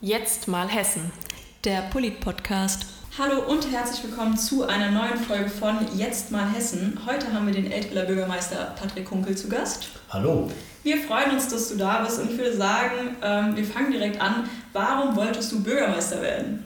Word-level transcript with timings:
Jetzt 0.00 0.46
mal 0.46 0.68
Hessen, 0.68 1.10
der 1.64 1.80
Polit-Podcast. 1.90 2.86
Hallo 3.18 3.40
und 3.50 3.68
herzlich 3.72 4.04
willkommen 4.04 4.36
zu 4.36 4.64
einer 4.64 4.92
neuen 4.92 5.18
Folge 5.18 5.50
von 5.50 5.74
Jetzt 5.96 6.30
mal 6.30 6.48
Hessen. 6.52 7.00
Heute 7.04 7.32
haben 7.32 7.46
wir 7.46 7.52
den 7.52 7.68
Eltwiller 7.68 8.04
Bürgermeister 8.04 8.76
Patrick 8.80 9.06
Kunkel 9.06 9.36
zu 9.36 9.48
Gast. 9.48 9.88
Hallo. 10.10 10.52
Wir 10.84 10.98
freuen 10.98 11.32
uns, 11.32 11.48
dass 11.48 11.70
du 11.70 11.76
da 11.76 12.04
bist 12.04 12.20
und 12.20 12.30
ich 12.30 12.38
würde 12.38 12.56
sagen, 12.56 13.16
ähm, 13.24 13.56
wir 13.56 13.64
fangen 13.64 13.90
direkt 13.90 14.20
an. 14.20 14.48
Warum 14.72 15.16
wolltest 15.16 15.50
du 15.50 15.64
Bürgermeister 15.64 16.22
werden? 16.22 16.64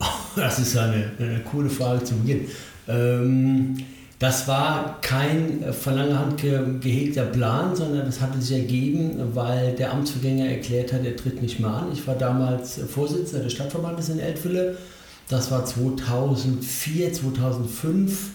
Das 0.34 0.58
ist 0.58 0.76
eine, 0.76 1.12
eine 1.20 1.40
coole 1.44 1.70
Frage 1.70 2.02
zu 2.02 2.16
Beginn. 2.16 2.50
Ähm, 2.88 3.76
das 4.18 4.48
war 4.48 5.00
kein 5.02 5.62
äh, 5.62 5.72
von 5.72 5.94
langer 5.94 6.18
Hand 6.18 6.40
gehegter 6.40 7.24
Plan, 7.26 7.76
sondern 7.76 8.06
das 8.06 8.20
hatte 8.20 8.40
sich 8.40 8.56
ergeben, 8.56 9.34
weil 9.34 9.74
der 9.74 9.92
Amtsvergänger 9.92 10.46
erklärt 10.46 10.92
hat, 10.92 11.04
er 11.04 11.16
tritt 11.16 11.42
nicht 11.42 11.60
mehr 11.60 11.70
an. 11.70 11.92
Ich 11.92 12.06
war 12.06 12.14
damals 12.14 12.80
Vorsitzender 12.88 13.44
des 13.44 13.52
Stadtverbandes 13.52 14.08
in 14.08 14.18
Eltville. 14.18 14.78
Das 15.28 15.50
war 15.50 15.64
2004, 15.64 17.12
2005. 17.12 18.30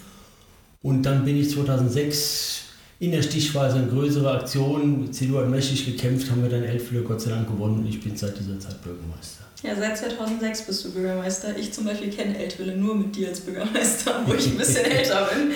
Und 0.82 1.04
dann 1.04 1.24
bin 1.24 1.36
ich 1.40 1.50
2006 1.50 2.61
in 3.02 3.10
der 3.10 3.22
Stichweise 3.22 3.78
eine 3.78 3.88
größere 3.88 4.30
Aktion. 4.30 5.12
CDU 5.12 5.38
hat 5.38 5.48
mächtig 5.48 5.84
gekämpft, 5.84 6.30
haben 6.30 6.40
wir 6.40 6.48
dann 6.48 6.62
Eltville 6.62 7.02
Gott 7.02 7.20
sei 7.20 7.32
Dank 7.32 7.48
gewonnen 7.48 7.80
und 7.80 7.86
ich 7.88 8.00
bin 8.00 8.16
seit 8.16 8.38
dieser 8.38 8.60
Zeit 8.60 8.80
Bürgermeister. 8.80 9.42
Ja, 9.64 9.74
seit 9.74 9.98
2006 9.98 10.62
bist 10.62 10.84
du 10.84 10.92
Bürgermeister. 10.92 11.56
Ich 11.58 11.72
zum 11.72 11.84
Beispiel 11.84 12.12
kenne 12.12 12.38
Eltville 12.38 12.76
nur 12.76 12.94
mit 12.94 13.16
dir 13.16 13.30
als 13.30 13.40
Bürgermeister, 13.40 14.22
wo 14.26 14.34
ich 14.34 14.46
ein 14.46 14.56
bisschen 14.56 14.84
älter 14.90 15.28
bin. 15.34 15.50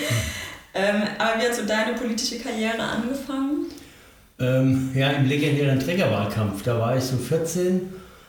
Ähm, 0.73 1.03
aber 1.17 1.39
wie 1.41 1.45
hat 1.45 1.55
so 1.55 1.65
deine 1.65 1.97
politische 1.97 2.37
Karriere 2.37 2.83
angefangen? 2.83 3.67
Ähm, 4.39 4.89
ja, 4.93 5.11
im 5.11 5.25
legendären 5.25 5.79
Trägerwahlkampf. 5.79 6.63
Da 6.63 6.77
war 6.77 6.97
ich 6.97 7.03
so 7.05 7.15
14. 7.15 7.79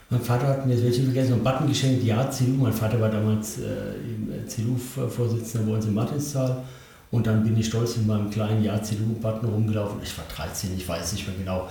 Mein 0.09 0.21
Vater 0.21 0.47
hat 0.47 0.65
mir, 0.65 0.75
das 0.75 0.83
werde 0.83 0.95
ich 0.95 1.03
vergessen, 1.03 1.33
einen 1.33 1.43
Button 1.43 1.67
geschenkt, 1.67 2.05
ja, 2.05 2.31
CDU. 2.31 2.63
Mein 2.63 2.71
Vater 2.71 3.01
war 3.01 3.09
damals 3.09 3.57
äh, 3.57 4.47
CDU-Vorsitzender 4.47 5.67
bei 5.67 5.75
uns 5.75 5.85
in 5.85 5.93
Martinsthal. 5.93 6.63
Und 7.11 7.25
dann 7.27 7.43
bin 7.43 7.57
ich 7.57 7.67
stolz 7.67 7.97
in 7.97 8.05
meinem 8.05 8.29
kleinen 8.29 8.63
Ja, 8.63 8.81
CDU-Button 8.81 9.49
rumgelaufen. 9.49 9.99
Ich 10.03 10.15
war 10.17 10.25
13, 10.35 10.77
ich 10.77 10.87
weiß 10.87 11.13
nicht 11.13 11.27
mehr 11.27 11.37
genau 11.37 11.69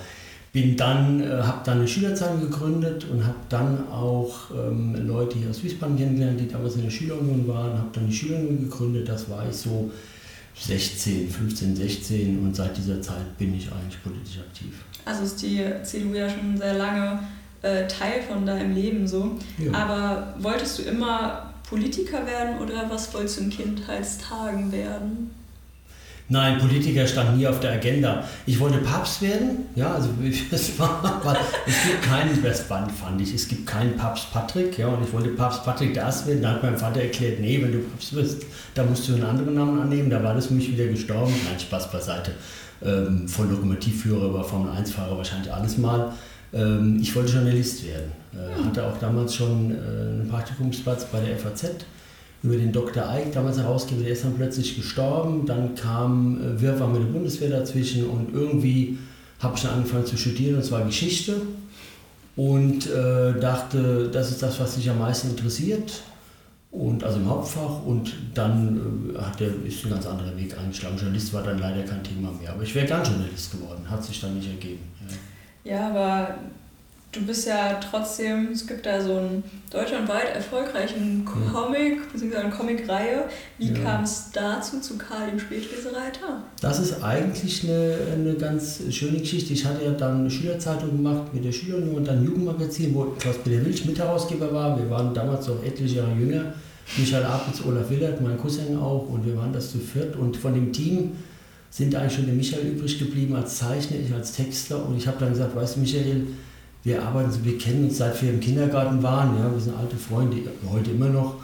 bin 0.51 0.75
dann, 0.75 1.21
äh, 1.21 1.43
habe 1.43 1.61
dann 1.63 1.79
eine 1.79 1.87
Schülerzeitung 1.87 2.41
gegründet 2.41 3.05
und 3.11 3.23
habe 3.23 3.37
dann 3.49 3.87
auch 3.89 4.49
ähm, 4.51 4.95
Leute 5.07 5.37
hier 5.37 5.49
aus 5.49 5.63
Wiesbaden 5.63 5.97
kennengelernt, 5.97 6.39
die 6.39 6.47
damals 6.47 6.75
in 6.75 6.83
der 6.83 6.89
Schülerunion 6.89 7.47
waren, 7.47 7.77
habe 7.77 7.89
dann 7.93 8.07
die 8.07 8.15
Schülerunion 8.15 8.69
gegründet, 8.69 9.07
das 9.07 9.29
war 9.29 9.47
ich 9.47 9.55
so 9.55 9.91
16, 10.59 11.29
15, 11.29 11.75
16 11.75 12.39
und 12.39 12.55
seit 12.55 12.75
dieser 12.75 13.01
Zeit 13.01 13.37
bin 13.37 13.55
ich 13.55 13.71
eigentlich 13.71 14.01
politisch 14.03 14.39
aktiv. 14.39 14.73
Also 15.05 15.23
ist 15.23 15.41
die 15.41 15.63
CDU 15.83 16.15
ja 16.15 16.29
schon 16.29 16.57
sehr 16.57 16.73
lange 16.73 17.19
äh, 17.61 17.87
Teil 17.87 18.21
von 18.27 18.45
deinem 18.45 18.73
Leben 18.73 19.07
so. 19.07 19.37
Ja. 19.57 19.71
Aber 19.73 20.33
wolltest 20.39 20.79
du 20.79 20.83
immer 20.83 21.48
Politiker 21.69 22.25
werden 22.25 22.59
oder 22.59 22.89
was 22.89 23.13
wolltest 23.13 23.37
du 23.37 23.43
in 23.43 23.49
Kindheitstagen 23.51 24.71
werden? 24.71 25.29
Nein, 26.31 26.59
Politiker 26.59 27.07
stand 27.07 27.37
nie 27.37 27.47
auf 27.47 27.59
der 27.59 27.73
Agenda. 27.73 28.23
Ich 28.45 28.59
wollte 28.59 28.77
Papst 28.79 29.21
werden, 29.21 29.65
ja, 29.75 29.93
also 29.93 30.09
es, 30.51 30.77
war, 30.77 31.35
es 31.65 31.83
gibt 31.87 32.03
keinen, 32.03 32.43
das 32.43 32.61
fand 32.61 33.21
ich, 33.21 33.33
es 33.33 33.47
gibt 33.47 33.65
keinen 33.65 33.97
Papst 33.97 34.31
Patrick, 34.31 34.77
ja, 34.77 34.87
und 34.87 35.03
ich 35.03 35.11
wollte 35.11 35.29
Papst 35.29 35.63
Patrick 35.63 35.95
das 35.95 36.27
werden. 36.27 36.43
Da 36.43 36.51
hat 36.51 36.63
mein 36.63 36.77
Vater 36.77 37.01
erklärt, 37.01 37.39
nee, 37.39 37.59
wenn 37.61 37.71
du 37.71 37.79
Papst 37.79 38.13
wirst, 38.13 38.43
da 38.75 38.83
musst 38.83 39.07
du 39.07 39.15
einen 39.15 39.23
anderen 39.23 39.55
Namen 39.55 39.81
annehmen. 39.81 40.09
Da 40.09 40.23
war 40.23 40.35
das 40.35 40.51
mich 40.51 40.71
wieder 40.71 40.85
gestorben. 40.85 41.33
Nein, 41.49 41.59
Spaß 41.59 41.91
beiseite. 41.91 42.33
Ähm, 42.83 43.27
von 43.27 43.51
Lokomotivführer 43.51 44.29
über 44.29 44.43
Formel 44.43 44.71
1-Fahrer 44.71 45.17
wahrscheinlich 45.17 45.51
alles 45.51 45.77
mal. 45.77 46.13
Ähm, 46.53 46.99
ich 47.01 47.15
wollte 47.15 47.33
Journalist 47.33 47.85
werden. 47.85 48.11
Äh, 48.33 48.65
hatte 48.65 48.85
auch 48.85 48.97
damals 48.99 49.35
schon 49.35 49.71
äh, 49.71 49.75
einen 49.75 50.27
Praktikumsplatz 50.29 51.05
bei 51.05 51.19
der 51.19 51.37
FAZ 51.37 51.85
über 52.41 52.55
den 52.55 52.71
Dr. 52.71 53.07
Eick, 53.09 53.33
damals 53.33 53.57
Herausgeber, 53.57 54.03
der 54.03 54.13
ist 54.13 54.23
dann 54.23 54.35
plötzlich 54.35 54.75
gestorben. 54.75 55.45
Dann 55.45 55.75
kam 55.75 56.39
äh, 56.41 56.61
Wirrwarr 56.61 56.87
mit 56.87 57.01
der 57.01 57.07
Bundeswehr 57.07 57.49
dazwischen 57.49 58.05
und 58.09 58.33
irgendwie 58.33 58.97
habe 59.39 59.55
ich 59.55 59.63
dann 59.63 59.75
angefangen 59.75 60.05
zu 60.05 60.17
studieren, 60.17 60.55
und 60.55 60.63
zwar 60.63 60.83
Geschichte. 60.85 61.41
Und 62.35 62.89
äh, 62.89 63.37
dachte, 63.39 64.09
das 64.11 64.31
ist 64.31 64.41
das, 64.41 64.59
was 64.59 64.77
mich 64.77 64.89
am 64.89 64.99
meisten 64.99 65.31
interessiert. 65.31 66.01
Und 66.71 67.03
also 67.03 67.17
im 67.17 67.27
Hauptfach 67.27 67.83
und 67.83 68.13
dann 68.35 69.13
äh, 69.15 69.17
hat 69.19 69.39
der, 69.39 69.49
ist 69.65 69.83
ein 69.83 69.89
ganz 69.89 70.05
anderer 70.05 70.37
Weg 70.37 70.57
eingeschlagen. 70.57 70.95
Journalist 70.97 71.33
war 71.33 71.43
dann 71.43 71.59
leider 71.59 71.83
kein 71.83 72.03
Thema 72.03 72.31
mehr. 72.39 72.53
Aber 72.53 72.63
ich 72.63 72.73
wäre 72.75 72.85
gern 72.85 73.03
Journalist 73.03 73.51
geworden, 73.51 73.89
hat 73.89 74.03
sich 74.03 74.21
dann 74.21 74.35
nicht 74.35 74.47
ergeben. 74.47 74.83
Ja, 75.63 75.89
aber 75.89 76.35
du 77.11 77.21
bist 77.21 77.47
ja 77.47 77.79
trotzdem, 77.79 78.49
es 78.51 78.67
gibt 78.67 78.85
da 78.85 79.01
so 79.01 79.17
einen 79.17 79.43
deutschlandweit 79.71 80.35
erfolgreichen 80.35 81.25
Comic, 81.25 82.11
beziehungsweise 82.11 82.43
eine 82.43 82.53
Comicreihe. 82.53 83.25
Wie 83.57 83.71
ja. 83.71 83.79
kam 83.79 84.03
es 84.03 84.29
dazu, 84.31 84.79
zu 84.79 84.97
Karl 84.97 85.29
dem 85.29 85.39
Spätlesereiter? 85.39 86.43
Das 86.61 86.79
ist 86.79 87.03
eigentlich 87.03 87.63
eine, 87.63 87.97
eine 88.13 88.33
ganz 88.35 88.81
schöne 88.91 89.19
Geschichte. 89.19 89.53
Ich 89.53 89.65
hatte 89.65 89.83
ja 89.83 89.91
dann 89.91 90.21
eine 90.21 90.29
Schülerzeitung 90.29 90.91
gemacht 90.91 91.33
mit 91.33 91.43
der 91.43 91.51
Schülerunion 91.51 91.95
und 91.95 92.07
dann 92.07 92.19
ein 92.19 92.25
Jugendmagazin, 92.25 92.93
wo 92.93 93.05
Klaus-Peter 93.19 93.65
Wilsch 93.65 93.85
Mitherausgeber 93.85 94.53
war. 94.53 94.77
Wir 94.77 94.89
waren 94.89 95.13
damals 95.13 95.47
noch 95.47 95.63
etliche 95.63 95.97
Jahre 95.97 96.13
jünger. 96.13 96.53
Michael 96.97 97.23
Apitz, 97.23 97.61
Olaf 97.67 97.89
Willert, 97.91 98.19
mein 98.19 98.37
Cousin 98.37 98.75
auch 98.75 99.07
und 99.09 99.23
wir 99.23 99.37
waren 99.37 99.53
das 99.53 99.71
zu 99.71 99.77
viert. 99.77 100.15
Und 100.15 100.35
von 100.35 100.53
dem 100.55 100.73
Team 100.73 101.11
sind 101.69 101.95
eigentlich 101.95 102.13
schon 102.13 102.25
der 102.25 102.35
Michael 102.35 102.67
übrig 102.67 102.97
geblieben 102.97 103.35
als 103.35 103.57
Zeichner, 103.57 103.97
ich 103.97 104.13
als 104.13 104.33
Texter. 104.33 104.85
Und 104.85 104.97
ich 104.97 105.07
habe 105.07 105.17
dann 105.19 105.29
gesagt, 105.29 105.55
weißt 105.55 105.75
du 105.75 105.81
Michael, 105.81 106.27
wir 106.83 107.03
arbeiten, 107.03 107.31
wir 107.43 107.57
kennen 107.57 107.85
uns 107.85 107.97
seit 107.97 108.21
wir 108.21 108.31
im 108.31 108.39
Kindergarten 108.39 109.03
waren, 109.03 109.37
ja, 109.37 109.51
wir 109.51 109.59
sind 109.59 109.77
alte 109.77 109.97
Freunde, 109.97 110.37
heute 110.69 110.91
immer 110.91 111.09
noch. 111.09 111.35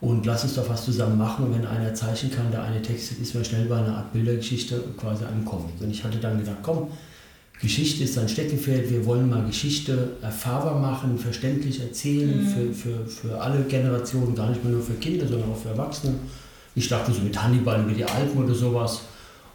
Und 0.00 0.26
lass 0.26 0.42
uns 0.42 0.54
doch 0.54 0.68
was 0.68 0.84
zusammen 0.84 1.16
machen. 1.16 1.46
Und 1.46 1.54
wenn 1.54 1.66
einer 1.66 1.94
zeichnen 1.94 2.32
kann, 2.32 2.50
der 2.50 2.62
eine 2.64 2.82
textet, 2.82 3.20
ist 3.20 3.34
man 3.34 3.44
schnell 3.44 3.66
bei 3.66 3.78
einer 3.78 3.96
Art 3.96 4.12
Bildergeschichte, 4.12 4.82
quasi 4.96 5.24
einem 5.24 5.44
Comic. 5.44 5.80
Und 5.80 5.90
ich 5.90 6.02
hatte 6.02 6.18
dann 6.18 6.38
gedacht, 6.38 6.58
komm, 6.62 6.88
Geschichte 7.60 8.02
ist 8.02 8.18
ein 8.18 8.28
Steckenpferd, 8.28 8.90
wir 8.90 9.06
wollen 9.06 9.30
mal 9.30 9.46
Geschichte 9.46 10.16
erfahrbar 10.20 10.80
machen, 10.80 11.16
verständlich 11.16 11.80
erzählen, 11.80 12.42
mhm. 12.42 12.48
für, 12.48 12.74
für, 12.74 13.06
für 13.06 13.40
alle 13.40 13.62
Generationen, 13.62 14.34
gar 14.34 14.50
nicht 14.50 14.64
mehr 14.64 14.72
nur 14.72 14.82
für 14.82 14.94
Kinder, 14.94 15.28
sondern 15.28 15.52
auch 15.52 15.56
für 15.56 15.68
Erwachsene. 15.68 16.14
Ich 16.74 16.88
dachte 16.88 17.12
so 17.12 17.20
mit 17.20 17.40
Hannibal 17.40 17.82
über 17.82 17.92
die 17.92 18.04
Alpen 18.04 18.42
oder 18.42 18.54
sowas. 18.54 19.02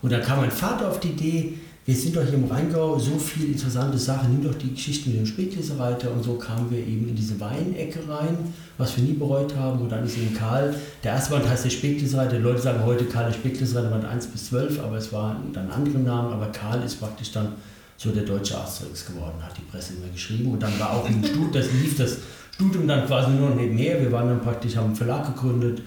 Und 0.08 0.14
dann 0.14 0.22
kam 0.22 0.40
mein 0.40 0.52
Vater 0.52 0.88
auf 0.88 1.02
die 1.02 1.10
Idee, 1.10 1.54
wir 1.86 1.94
sind 1.94 2.16
doch 2.16 2.24
hier 2.24 2.36
im 2.36 2.46
Rheingau, 2.46 2.98
so 2.98 3.20
viele 3.20 3.48
interessante 3.48 3.98
Sachen, 3.98 4.32
nimm 4.32 4.42
doch 4.42 4.58
die 4.58 4.74
Geschichten 4.74 5.10
mit 5.10 5.20
dem 5.20 5.26
Spätleser 5.26 5.76
Und 6.16 6.24
so 6.24 6.36
kamen 6.36 6.72
wir 6.72 6.80
eben 6.80 7.10
in 7.10 7.14
diese 7.14 7.38
Weinecke 7.42 8.00
rein, 8.08 8.38
was 8.78 8.96
wir 8.96 9.04
nie 9.04 9.16
bereut 9.16 9.54
haben. 9.58 9.82
Und 9.82 9.92
dann 9.92 10.06
ist 10.06 10.18
eben 10.18 10.34
Karl, 10.34 10.74
der 11.04 11.12
erste 11.12 11.32
Band 11.32 11.50
heißt 11.50 11.66
der 11.66 11.72
Spätleser 11.72 12.26
Die 12.28 12.38
Leute 12.38 12.62
sagen 12.62 12.86
heute 12.86 13.04
Karl 13.04 13.26
der 13.26 13.34
Spätleser 13.34 13.82
Band 13.82 14.06
1 14.06 14.28
bis 14.28 14.48
12, 14.48 14.82
aber 14.82 14.96
es 14.96 15.12
war 15.12 15.36
dann 15.52 15.70
andere 15.70 16.00
Namen. 16.00 16.32
Aber 16.32 16.46
Karl 16.54 16.82
ist 16.84 17.02
praktisch 17.02 17.34
dann 17.34 17.56
so 17.98 18.12
der 18.12 18.24
deutsche 18.24 18.58
Asterix 18.58 19.06
geworden, 19.08 19.44
hat 19.44 19.58
die 19.58 19.70
Presse 19.70 19.96
immer 19.96 20.10
geschrieben. 20.14 20.54
Und 20.54 20.64
dann 20.64 20.80
war 20.80 20.92
auch 20.92 21.10
im 21.10 21.22
Studium, 21.22 21.52
das 21.52 21.66
lief 21.74 21.98
das 21.98 22.20
Studium 22.54 22.88
dann 22.88 23.06
quasi 23.06 23.32
nur 23.32 23.50
nebenher. 23.50 24.00
Wir 24.00 24.14
waren 24.14 24.30
dann 24.30 24.42
praktisch, 24.42 24.78
haben 24.78 24.86
einen 24.86 24.96
Verlag 24.96 25.36
gegründet, 25.36 25.82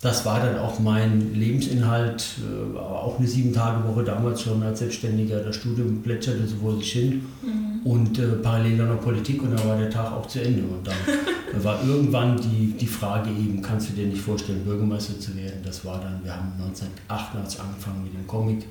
das 0.00 0.26
war 0.26 0.40
dann 0.40 0.58
auch 0.58 0.78
mein 0.78 1.34
Lebensinhalt, 1.34 2.24
äh, 2.40 2.78
auch 2.78 3.18
eine 3.18 3.26
Sieben-Tage-Woche 3.26 4.04
damals 4.04 4.42
schon 4.42 4.62
als 4.62 4.80
Selbstständiger. 4.80 5.40
Das 5.40 5.56
Studium 5.56 6.02
plätscherte 6.02 6.46
so 6.46 6.56
vor 6.56 6.76
sich 6.76 6.92
hin 6.92 7.24
mhm. 7.42 7.80
und 7.84 8.18
äh, 8.18 8.32
parallel 8.42 8.76
dann 8.76 8.88
noch 8.88 9.00
Politik 9.00 9.42
und 9.42 9.52
dann 9.52 9.66
war 9.66 9.78
der 9.78 9.88
Tag 9.88 10.12
auch 10.12 10.26
zu 10.26 10.42
Ende. 10.42 10.62
Und 10.62 10.86
dann 10.86 10.94
war 11.64 11.82
irgendwann 11.82 12.36
die, 12.36 12.74
die 12.78 12.86
Frage 12.86 13.30
eben, 13.30 13.62
kannst 13.62 13.88
du 13.88 13.94
dir 13.94 14.06
nicht 14.06 14.20
vorstellen, 14.20 14.64
Bürgermeister 14.64 15.18
zu 15.18 15.34
werden? 15.34 15.60
Das 15.64 15.82
war 15.84 15.98
dann, 16.00 16.22
wir 16.22 16.32
haben 16.32 16.52
1988 16.58 17.60
angefangen 17.60 18.04
mit 18.04 18.12
dem 18.12 18.26
Comic, 18.26 18.66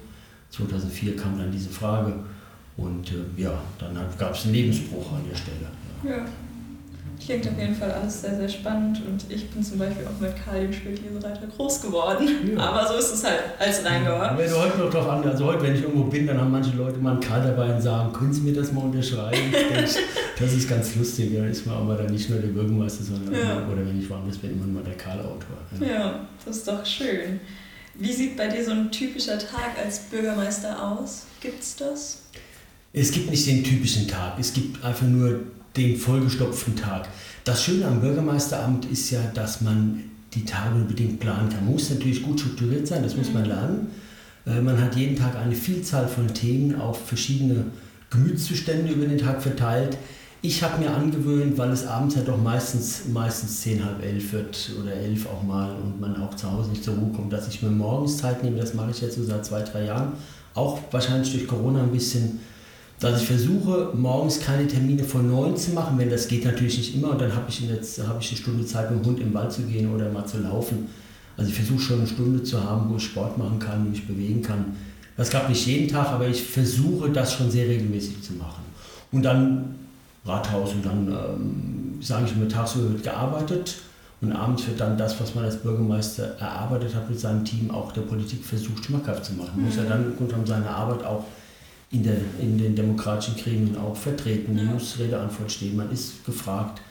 2004 0.51 1.15
kam 1.15 1.39
dann 1.39 1.51
diese 1.51 1.69
Frage 1.69 2.13
und 2.77 3.11
äh, 3.11 3.41
ja, 3.41 3.53
dann 3.79 3.97
gab 4.17 4.35
es 4.35 4.45
einen 4.45 4.53
Lebensbruch 4.53 5.11
an 5.13 5.21
der 5.27 5.35
Stelle. 5.35 5.57
Ja. 6.03 6.17
ja. 6.17 6.25
Klingt 7.23 7.47
auf 7.47 7.57
jeden 7.57 7.75
Fall 7.75 7.91
alles 7.91 8.21
sehr, 8.21 8.35
sehr 8.35 8.49
spannend 8.49 9.01
und 9.07 9.25
ich 9.29 9.49
bin 9.49 9.63
zum 9.63 9.79
Beispiel 9.79 10.05
auch 10.05 10.19
mit 10.19 10.33
Karl 10.35 10.61
dem 10.61 10.73
Spiellesereiter 10.73 11.47
groß 11.55 11.81
geworden. 11.81 12.27
Ja. 12.55 12.63
Aber 12.63 12.87
so 12.87 12.95
ist 12.95 13.13
es 13.13 13.23
halt 13.23 13.39
als 13.59 13.83
Rheingauer. 13.85 14.23
Ja, 14.23 14.37
wenn 14.37 14.49
du 14.49 14.57
heute 14.57 14.77
noch 14.77 14.89
drauf 14.89 15.09
an, 15.09 15.23
also 15.23 15.45
heute, 15.45 15.63
wenn 15.63 15.75
ich 15.75 15.81
irgendwo 15.81 16.03
bin, 16.05 16.27
dann 16.27 16.39
haben 16.39 16.51
manche 16.51 16.75
Leute 16.75 16.97
mal 16.99 17.11
einen 17.11 17.19
Karl 17.19 17.43
dabei 17.43 17.73
und 17.73 17.81
sagen, 17.81 18.11
können 18.13 18.33
Sie 18.33 18.41
mir 18.41 18.53
das 18.53 18.71
mal 18.71 18.81
unterschreiben? 18.81 19.51
denke, 19.51 19.89
das 20.39 20.53
ist 20.53 20.69
ganz 20.69 20.95
lustig, 20.95 21.31
da 21.35 21.45
ist 21.45 21.65
man 21.65 21.77
aber 21.77 21.95
dann 21.95 22.11
nicht 22.11 22.29
nur 22.29 22.39
der 22.39 22.49
Bürgermeister, 22.49 23.03
sondern 23.03 23.33
ja. 23.33 23.67
oder 23.71 23.85
wenn 23.85 23.99
ich 23.99 24.09
woanders 24.09 24.37
bin, 24.37 24.51
immer 24.51 24.67
nur 24.67 24.83
der 24.83 24.95
Karl-Autor. 24.95 25.57
Ja. 25.79 25.87
ja, 25.87 26.19
das 26.45 26.57
ist 26.57 26.67
doch 26.67 26.85
schön. 26.85 27.39
Wie 27.95 28.11
sieht 28.11 28.35
bei 28.35 28.47
dir 28.47 28.63
so 28.63 28.71
ein 28.71 28.91
typischer 28.91 29.39
Tag 29.39 29.77
als 29.83 29.99
Bürgermeister 29.99 30.81
aus? 30.81 31.23
Gibt 31.39 31.61
es 31.61 31.75
das? 31.77 32.23
Es 32.91 33.11
gibt 33.11 33.29
nicht 33.29 33.47
den 33.47 33.63
typischen 33.63 34.07
Tag. 34.07 34.33
Es 34.39 34.53
gibt 34.53 34.83
einfach 34.83 35.05
nur 35.05 35.41
den 35.77 35.97
vollgestopften 35.97 36.75
Tag. 36.75 37.07
Das 37.43 37.63
Schöne 37.63 37.85
am 37.85 38.01
Bürgermeisteramt 38.01 38.85
ist 38.85 39.09
ja, 39.11 39.19
dass 39.33 39.61
man 39.61 40.03
die 40.33 40.45
Tage 40.45 40.75
unbedingt 40.75 41.19
planen 41.19 41.49
kann. 41.49 41.63
Man 41.63 41.73
muss 41.73 41.89
natürlich 41.89 42.23
gut 42.23 42.39
strukturiert 42.39 42.87
sein, 42.87 43.03
das 43.03 43.15
muss 43.15 43.31
man 43.33 43.43
mhm. 43.43 43.49
lernen. 43.49 43.87
Äh, 44.45 44.61
man 44.61 44.81
hat 44.81 44.95
jeden 44.95 45.15
Tag 45.15 45.35
eine 45.35 45.55
Vielzahl 45.55 46.07
von 46.07 46.27
Themen 46.33 46.79
auf 46.79 47.07
verschiedene 47.07 47.65
Gemütszustände 48.09 48.91
über 48.91 49.05
den 49.05 49.17
Tag 49.17 49.41
verteilt. 49.41 49.97
Ich 50.41 50.61
habe 50.61 50.83
mir 50.83 50.91
angewöhnt, 50.91 51.57
weil 51.57 51.71
es 51.71 51.87
abends 51.87 52.15
ja 52.15 52.21
doch 52.21 52.41
meistens, 52.41 53.05
meistens 53.11 53.61
10, 53.61 53.83
halb 53.83 54.03
elf 54.03 54.31
wird 54.31 54.71
oder 54.79 54.93
elf 54.93 55.25
auch 55.25 55.41
mal 55.41 55.75
und 55.75 55.99
man 55.99 56.21
auch 56.21 56.35
zu 56.35 56.51
Hause 56.51 56.69
nicht 56.69 56.83
zur 56.83 56.95
Ruhe 56.95 57.11
kommt, 57.13 57.33
dass 57.33 57.47
ich 57.47 57.63
mir 57.63 57.71
morgens 57.71 58.17
Zeit 58.17 58.43
nehme. 58.43 58.57
Das 58.57 58.75
mache 58.75 58.91
ich 58.91 59.01
jetzt 59.01 59.15
so 59.15 59.23
seit 59.23 59.43
zwei, 59.43 59.61
drei 59.61 59.85
Jahren. 59.85 60.13
Auch 60.53 60.79
wahrscheinlich 60.91 61.31
durch 61.31 61.47
Corona 61.47 61.81
ein 61.81 61.91
bisschen, 61.91 62.41
dass 62.99 63.21
ich 63.21 63.27
versuche, 63.27 63.89
morgens 63.93 64.39
keine 64.39 64.67
Termine 64.67 65.03
vor 65.03 65.21
neun 65.21 65.57
zu 65.57 65.71
machen, 65.71 65.97
wenn 65.97 66.09
das 66.09 66.27
geht 66.27 66.45
natürlich 66.45 66.77
nicht 66.77 66.95
immer. 66.95 67.11
Und 67.11 67.21
dann 67.21 67.35
habe 67.35 67.45
ich, 67.49 67.61
hab 67.61 68.21
ich 68.21 68.29
eine 68.29 68.37
Stunde 68.37 68.65
Zeit, 68.65 68.91
mit 68.91 69.03
dem 69.03 69.05
Hund 69.05 69.19
im 69.19 69.33
Wald 69.33 69.51
zu 69.51 69.63
gehen 69.63 69.93
oder 69.93 70.09
mal 70.11 70.25
zu 70.25 70.39
laufen. 70.39 70.87
Also 71.37 71.49
ich 71.49 71.55
versuche 71.57 71.79
schon 71.79 71.99
eine 71.99 72.07
Stunde 72.07 72.43
zu 72.43 72.63
haben, 72.63 72.89
wo 72.89 72.95
ich 72.95 73.03
Sport 73.03 73.37
machen 73.37 73.59
kann, 73.59 73.89
mich 73.89 74.07
bewegen 74.07 74.41
kann. 74.41 74.77
Das 75.17 75.29
klappt 75.29 75.49
nicht 75.49 75.65
jeden 75.65 75.89
Tag, 75.89 76.07
aber 76.07 76.27
ich 76.27 76.41
versuche 76.41 77.09
das 77.09 77.33
schon 77.33 77.51
sehr 77.51 77.67
regelmäßig 77.67 78.21
zu 78.21 78.33
machen. 78.33 78.63
Und 79.11 79.23
dann 79.23 79.75
Rathaus 80.25 80.73
und 80.73 80.85
dann, 80.85 81.07
ähm, 81.07 82.01
sage 82.01 82.25
ich 82.25 82.35
mir, 82.35 82.47
tagsüber 82.47 82.91
wird 82.93 83.03
gearbeitet 83.03 83.75
und 84.21 84.31
abends 84.31 84.65
wird 84.67 84.79
dann 84.79 84.97
das, 84.97 85.19
was 85.19 85.35
man 85.35 85.45
als 85.45 85.57
Bürgermeister 85.57 86.35
erarbeitet 86.39 86.95
hat 86.95 87.09
mit 87.09 87.19
seinem 87.19 87.45
Team, 87.45 87.69
auch 87.71 87.91
der 87.91 88.01
Politik 88.01 88.43
versucht, 88.43 88.85
schmackhaft 88.85 89.25
zu 89.25 89.33
machen. 89.33 89.51
Mhm. 89.55 89.65
Muss 89.65 89.77
er 89.77 89.85
dann 89.85 90.05
im 90.05 90.17
Grunde 90.17 90.35
seine 90.47 90.69
Arbeit 90.69 91.05
auch 91.05 91.25
in, 91.91 92.03
der, 92.03 92.17
in 92.39 92.57
den 92.57 92.75
demokratischen 92.75 93.35
Gremien 93.37 93.77
auch 93.77 93.95
vertreten, 93.95 94.53
mhm. 94.53 94.73
muss 94.73 94.97
Rede 94.99 95.19
Antwort 95.19 95.51
stehen, 95.51 95.75
man 95.75 95.91
ist 95.91 96.25
gefragt, 96.25 96.81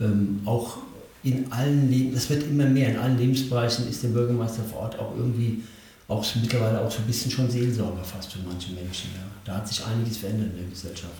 ähm, 0.00 0.40
auch 0.44 0.78
in 1.24 1.50
allen 1.52 1.90
Leben, 1.90 2.14
das 2.14 2.28
wird 2.30 2.42
immer 2.44 2.66
mehr, 2.66 2.90
in 2.90 2.96
allen 2.96 3.18
Lebensbereichen 3.18 3.88
ist 3.88 4.02
der 4.02 4.08
Bürgermeister 4.08 4.62
vor 4.64 4.80
Ort 4.80 4.98
auch 4.98 5.16
irgendwie 5.16 5.62
auch 6.08 6.24
mittlerweile 6.40 6.80
auch 6.80 6.90
so 6.90 6.98
ein 6.98 7.06
bisschen 7.06 7.30
schon 7.30 7.50
Seelsorger 7.50 8.04
fast 8.04 8.32
für 8.32 8.40
manche 8.40 8.72
Menschen. 8.72 9.10
Ja. 9.14 9.22
Da 9.44 9.56
hat 9.56 9.68
sich 9.68 9.84
einiges 9.84 10.18
verändert 10.18 10.50
in 10.52 10.58
der 10.58 10.68
Gesellschaft. 10.68 11.14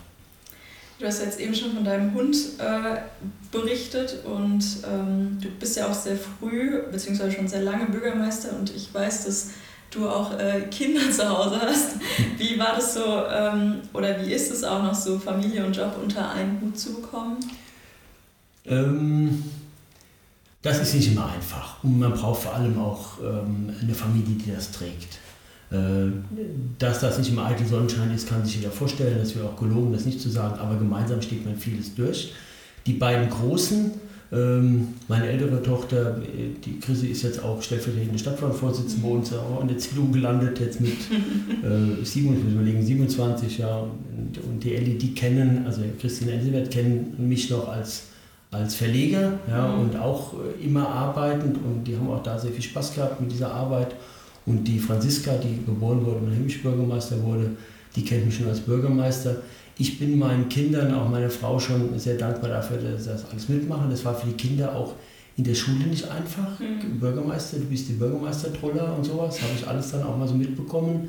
Du 0.99 1.07
hast 1.07 1.21
jetzt 1.21 1.41
eben 1.41 1.55
schon 1.55 1.73
von 1.73 1.85
deinem 1.85 2.15
Hund 2.15 2.37
äh, 2.59 3.01
berichtet 3.51 4.25
und 4.25 4.63
ähm, 4.89 5.39
du 5.41 5.49
bist 5.59 5.77
ja 5.77 5.89
auch 5.89 5.95
sehr 5.95 6.17
früh, 6.17 6.83
beziehungsweise 6.93 7.33
schon 7.33 7.49
sehr 7.49 7.63
lange 7.63 7.87
Bürgermeister 7.87 8.57
und 8.57 8.75
ich 8.75 8.93
weiß, 8.93 9.25
dass 9.25 9.51
du 9.95 10.09
auch 10.09 10.39
äh, 10.39 10.63
Kinder 10.71 11.11
zu 11.11 11.29
Hause 11.29 11.61
hast. 11.61 11.97
Wie 12.39 12.59
war 12.59 12.75
das 12.77 12.95
so 12.95 13.05
ähm, 13.31 13.77
oder 13.93 14.21
wie 14.21 14.33
ist 14.33 14.51
es 14.51 14.65
auch 14.65 14.83
noch 14.83 14.95
so, 14.95 15.19
Familie 15.19 15.65
und 15.65 15.77
Job 15.77 15.97
unter 16.03 16.31
einen 16.31 16.61
Hut 16.61 16.79
zu 16.79 16.95
bekommen? 16.95 17.39
Ähm, 18.67 19.45
das 20.63 20.81
ist 20.81 20.95
nicht 20.95 21.13
immer 21.13 21.27
einfach 21.27 21.83
und 21.83 21.99
man 21.99 22.13
braucht 22.13 22.43
vor 22.43 22.55
allem 22.55 22.79
auch 22.79 23.19
ähm, 23.21 23.75
eine 23.81 23.95
Familie, 23.95 24.37
die 24.37 24.53
das 24.53 24.71
trägt. 24.71 25.19
Äh, 25.71 26.13
dass 26.79 27.01
das 27.01 27.19
nicht 27.19 27.31
immer 27.31 27.47
eitel 27.47 27.67
Sonnenschein 27.67 28.15
ist, 28.15 28.29
kann 28.29 28.45
sich 28.45 28.57
jeder 28.57 28.71
vorstellen. 28.71 29.19
Das 29.19 29.35
wäre 29.35 29.49
auch 29.49 29.57
gelogen, 29.57 29.93
das 29.93 30.05
nicht 30.05 30.21
zu 30.21 30.29
sagen, 30.29 30.59
aber 30.59 30.77
gemeinsam 30.77 31.23
steht 31.23 31.45
man 31.45 31.57
vieles 31.57 31.95
durch. 31.95 32.33
Die 32.87 32.95
beiden 32.95 33.31
Großen, 33.31 33.93
meine 34.33 35.29
ältere 35.29 35.63
Tochter, 35.63 36.17
die 36.65 36.81
Chrissy 36.81 37.09
ist 37.09 37.23
jetzt 37.23 37.45
auch 37.45 37.61
stellvertretende 37.61 38.19
Stadtverordnungsvorsitzende 38.19 39.07
bei 39.07 39.15
uns 39.15 39.33
auch 39.35 39.61
in 39.61 39.69
der 39.69 39.77
CDU 39.77 40.11
gelandet, 40.11 40.59
jetzt 40.59 40.81
mit 40.81 40.93
äh, 41.63 42.03
27, 42.03 42.87
27 42.87 43.59
ja, 43.59 43.81
und, 43.81 44.65
die 44.65 44.75
Ellie, 44.75 44.95
die 44.95 45.15
kennen, 45.15 45.65
also 45.67 45.83
Christine 46.01 46.33
Elisabeth 46.33 46.71
kennen 46.71 47.15
mich 47.19 47.51
noch 47.51 47.69
als, 47.69 48.05
als 48.51 48.75
Verleger 48.75 49.39
ja, 49.51 49.69
mhm. 49.69 49.81
und 49.81 49.97
auch 49.97 50.33
äh, 50.33 50.65
immer 50.65 50.89
arbeitend 50.89 51.59
und 51.59 51.85
die 51.85 51.95
haben 51.95 52.09
auch 52.09 52.23
da 52.23 52.39
sehr 52.39 52.53
viel 52.53 52.63
Spaß 52.63 52.95
gehabt 52.95 53.21
mit 53.21 53.31
dieser 53.31 53.53
Arbeit. 53.53 53.95
Und 54.47 54.65
die 54.65 54.79
Franziska, 54.79 55.33
die 55.37 55.65
geboren 55.65 56.05
wurde 56.05 56.17
und 56.17 56.31
heimisch 56.35 56.63
Bürgermeister 56.63 57.23
wurde, 57.23 57.51
die 57.95 58.05
kennt 58.05 58.25
mich 58.25 58.37
schon 58.37 58.49
als 58.49 58.61
Bürgermeister. 58.61 59.37
Ich 59.83 59.99
bin 59.99 60.17
meinen 60.17 60.49
Kindern, 60.49 60.95
auch 60.95 61.09
meiner 61.09 61.29
Frau, 61.29 61.59
schon 61.59 61.99
sehr 61.99 62.15
dankbar 62.15 62.51
dafür, 62.51 62.77
dass 62.77 63.03
sie 63.03 63.11
das 63.11 63.29
alles 63.29 63.49
mitmachen. 63.49 63.91
Das 63.91 64.05
war 64.05 64.15
für 64.15 64.29
die 64.29 64.35
Kinder 64.35 64.77
auch 64.77 64.95
in 65.37 65.43
der 65.43 65.57
Schule 65.57 65.85
nicht 65.87 66.09
einfach. 66.09 66.61
Mhm. 66.61 67.01
Bürgermeister, 67.01 67.57
du 67.57 67.65
bist 67.65 67.89
die 67.89 67.95
Bürgermeistertroller 67.95 68.97
und 68.97 69.03
sowas, 69.03 69.43
habe 69.43 69.51
ich 69.59 69.67
alles 69.67 69.91
dann 69.91 70.05
auch 70.05 70.17
mal 70.17 70.29
so 70.29 70.35
mitbekommen. 70.35 71.09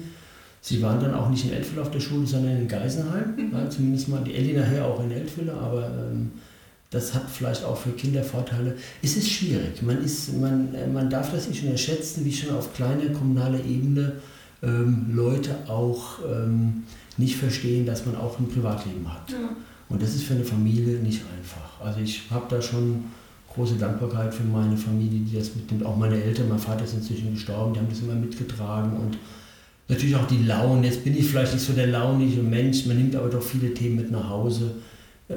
Sie 0.60 0.82
waren 0.82 1.00
dann 1.00 1.14
auch 1.14 1.30
nicht 1.30 1.46
in 1.46 1.54
Eltville 1.54 1.84
auf 1.84 1.92
der 1.92 2.00
Schule, 2.00 2.26
sondern 2.26 2.58
in 2.58 2.68
Geisenheim. 2.68 3.36
Mhm. 3.36 3.52
Ja, 3.54 3.70
zumindest 3.70 4.10
mal 4.10 4.24
die 4.24 4.34
Elli 4.34 4.54
nachher 4.54 4.88
auch 4.88 5.04
in 5.04 5.12
Eltville, 5.12 5.54
aber 5.54 5.86
ähm, 5.86 6.32
das 6.90 7.14
hat 7.14 7.30
vielleicht 7.30 7.64
auch 7.64 7.78
für 7.78 7.92
Kinder 7.92 8.24
Vorteile. 8.24 8.76
Es 9.04 9.16
ist 9.16 9.30
schwierig. 9.30 9.84
Man, 9.84 10.04
ist, 10.04 10.36
man, 10.36 10.70
man 10.92 11.12
darf 11.12 11.32
das 11.32 11.48
nicht 11.48 11.64
unterschätzen, 11.64 12.26
wie 12.26 12.34
schon 12.34 12.56
auf 12.56 12.74
kleiner 12.74 13.14
kommunaler 13.14 13.64
Ebene 13.64 14.14
ähm, 14.64 15.08
Leute 15.14 15.56
auch 15.68 16.20
ähm, 16.26 16.84
nicht 17.18 17.36
verstehen, 17.36 17.86
dass 17.86 18.06
man 18.06 18.16
auch 18.16 18.40
ein 18.40 18.48
Privatleben 18.48 19.12
hat. 19.12 19.30
Ja. 19.32 19.50
Und 19.90 20.02
das 20.02 20.16
ist 20.16 20.24
für 20.24 20.34
eine 20.34 20.44
Familie 20.44 21.00
nicht 21.00 21.22
einfach. 21.38 21.86
Also 21.86 22.00
ich 22.00 22.24
habe 22.32 22.46
da 22.50 22.62
schon 22.62 23.06
große 23.54 23.76
Dankbarkeit 23.76 24.34
für 24.34 24.44
meine 24.44 24.76
Familie, 24.76 25.20
die 25.20 25.38
das 25.38 25.56
mitnimmt. 25.56 25.86
Auch 25.86 25.98
meine 25.98 26.22
Eltern, 26.22 26.50
mein 26.50 26.58
Vater 26.60 26.86
ist 26.86 26.94
inzwischen 26.94 27.34
gestorben, 27.34 27.74
die 27.74 27.80
haben 27.80 27.90
das 27.90 28.00
immer 28.00 28.16
mitgetragen 28.16 28.94
und 28.98 29.18
natürlich 29.88 30.16
auch 30.16 30.26
die 30.26 30.44
Launen. 30.44 30.84
Jetzt 30.84 31.04
bin 31.04 31.16
ich 31.16 31.28
vielleicht 31.28 31.54
nicht 31.54 31.64
so 31.64 31.74
der 31.74 31.88
launige 31.88 32.42
Mensch, 32.42 32.86
man 32.88 32.98
nimmt 32.98 33.16
aber 33.16 33.30
doch 33.30 33.44
viele 33.44 33.74
Themen 33.74 33.98
mit 33.98 34.12
nach 34.12 34.28
Hause 34.28 34.72
äh, 35.30 35.36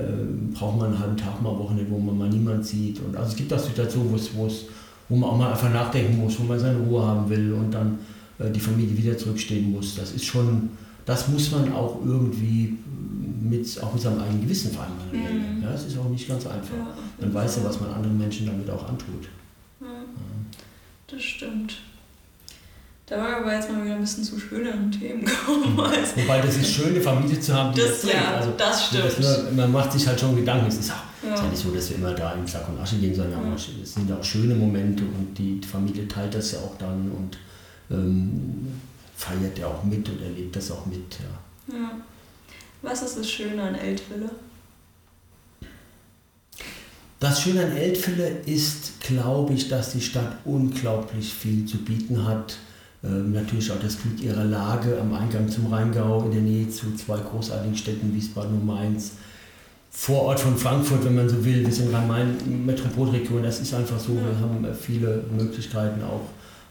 braucht 0.55 0.79
man 0.79 0.89
einen 0.89 0.99
halben 0.99 1.17
Tag 1.17 1.41
mal 1.43 1.57
Wochenende, 1.59 1.91
wo 1.91 1.99
man 1.99 2.17
mal 2.17 2.29
niemand 2.29 2.65
sieht. 2.65 3.01
Und 3.01 3.17
also 3.17 3.31
es 3.31 3.37
gibt 3.37 3.53
auch 3.53 3.59
Situationen, 3.59 4.11
wo 4.11 4.47
es, 4.47 4.65
wo 5.09 5.17
man 5.17 5.31
auch 5.31 5.39
mal 5.39 5.51
einfach 5.51 5.73
nachdenken 5.73 6.19
muss, 6.19 6.39
wo 6.39 6.45
man 6.45 6.59
seine 6.59 6.79
Ruhe 6.79 7.03
haben 7.03 7.29
will 7.29 7.53
und 7.53 7.73
dann 7.73 7.99
die 8.39 8.61
Familie 8.61 8.97
wieder 8.97 9.17
zurückstehen 9.17 9.73
muss. 9.73 9.95
Das 9.95 10.13
ist 10.13 10.25
schon, 10.25 10.71
das 11.05 11.29
muss 11.29 11.51
man 11.51 11.73
auch 11.73 12.01
irgendwie 12.05 12.77
mit, 13.49 13.83
auch 13.83 13.93
mit 13.93 14.03
seinem 14.03 14.21
eigenen 14.21 14.43
Gewissen 14.43 14.73
vereinbaren. 14.73 15.59
Mhm. 15.59 15.63
Ja, 15.63 15.73
es 15.73 15.85
ist 15.85 15.99
auch 15.99 16.09
nicht 16.09 16.29
ganz 16.29 16.47
einfach. 16.47 16.77
Ja, 16.77 16.95
man 17.21 17.35
weiß 17.35 17.57
ja, 17.57 17.65
was 17.65 17.81
man 17.81 17.91
anderen 17.91 18.19
Menschen 18.19 18.47
damit 18.47 18.69
auch 18.71 18.89
antut. 18.89 19.25
Ja, 19.81 19.87
das 21.07 21.23
stimmt. 21.23 21.77
Da 23.09 23.19
war 23.19 23.37
aber 23.37 23.55
jetzt 23.55 23.71
mal 23.71 23.85
wieder 23.85 23.95
ein 23.95 24.01
bisschen 24.01 24.25
zu 24.25 24.39
schöneren 24.39 24.91
Themen 24.91 25.25
gekommen. 25.25 25.79
Also 25.79 26.17
Wobei 26.17 26.41
das 26.41 26.57
ist 26.57 26.73
schön, 26.73 26.89
eine 26.89 27.01
Familie 27.01 27.39
zu 27.39 27.55
haben, 27.55 27.73
die 27.73 27.81
das, 27.81 28.01
das 28.01 28.13
Ja, 28.13 28.35
also, 28.35 28.53
das 28.59 28.87
stimmt. 28.87 29.05
Das 29.05 29.53
man 29.55 29.71
macht 29.71 29.93
sich 29.93 30.05
halt 30.09 30.19
schon 30.19 30.35
Gedanken. 30.35 30.67
Es 30.67 30.79
ist, 30.79 30.91
auch, 30.91 31.25
ja. 31.25 31.35
ist 31.35 31.51
nicht 31.51 31.63
so, 31.63 31.71
dass 31.71 31.91
wir 31.91 31.99
immer 31.99 32.13
da 32.15 32.33
in 32.35 32.45
Sack 32.45 32.69
und 32.69 32.81
Asche 32.81 32.97
gehen, 32.97 33.15
sondern 33.15 33.47
ja. 33.47 33.55
es 33.55 33.95
sind 33.95 34.11
auch 34.11 34.25
schöne 34.25 34.57
Momente 34.57 35.05
und 35.05 35.39
die 35.39 35.61
Familie 35.65 36.09
teilt 36.09 36.35
das 36.35 36.51
ja 36.51 36.59
auch 36.59 36.77
dann 36.79 37.13
und 37.13 37.39
ähm, 37.91 38.69
feiert 39.17 39.59
ja 39.59 39.67
auch 39.67 39.83
mit 39.85 40.09
und 40.09 40.23
erlebt 40.23 40.57
das 40.57 40.71
auch 40.71 40.87
mit. 40.87 41.19
Ja. 41.69 41.79
ja. 41.79 41.91
Was 42.83 43.03
ist 43.03 43.19
das 43.19 43.31
Schöne 43.31 43.63
an 43.63 43.75
Eltville? 43.75 44.31
Das 47.19 47.41
Schöne 47.41 47.65
an 47.65 47.73
Eltville 47.73 48.29
ist, 48.45 49.01
glaube 49.01 49.55
ich, 49.55 49.69
dass 49.69 49.93
die 49.93 50.03
Stadt 50.03 50.39
unglaublich 50.45 51.33
viel 51.33 51.65
zu 51.65 51.79
bieten 51.79 52.27
hat 52.27 52.59
ähm, 53.07 53.33
natürlich 53.33 53.71
auch 53.71 53.81
das 53.81 54.01
Glück 54.01 54.21
ihrer 54.23 54.45
Lage 54.45 54.99
am 55.01 55.13
Eingang 55.15 55.49
zum 55.49 55.73
Rheingau 55.73 56.25
in 56.25 56.31
der 56.33 56.41
Nähe 56.41 56.69
zu 56.69 56.95
zwei 56.97 57.19
großartigen 57.19 57.77
Städten, 57.77 58.15
Wiesbaden 58.15 58.55
und 58.55 58.67
Mainz. 58.67 59.13
Vor 59.91 60.23
Ort 60.23 60.41
von 60.41 60.57
Frankfurt, 60.57 61.05
wenn 61.05 61.15
man 61.15 61.29
so 61.29 61.43
will, 61.45 61.65
wir 61.65 61.73
sind 61.73 61.93
Rhein-Main-Metropolregion, 61.95 63.43
das 63.43 63.61
ist 63.61 63.73
einfach 63.73 63.99
so, 63.99 64.15
wir 64.15 64.39
haben 64.41 64.65
äh, 64.65 64.75
viele 64.75 65.25
Möglichkeiten 65.35 66.03
auch 66.03 66.21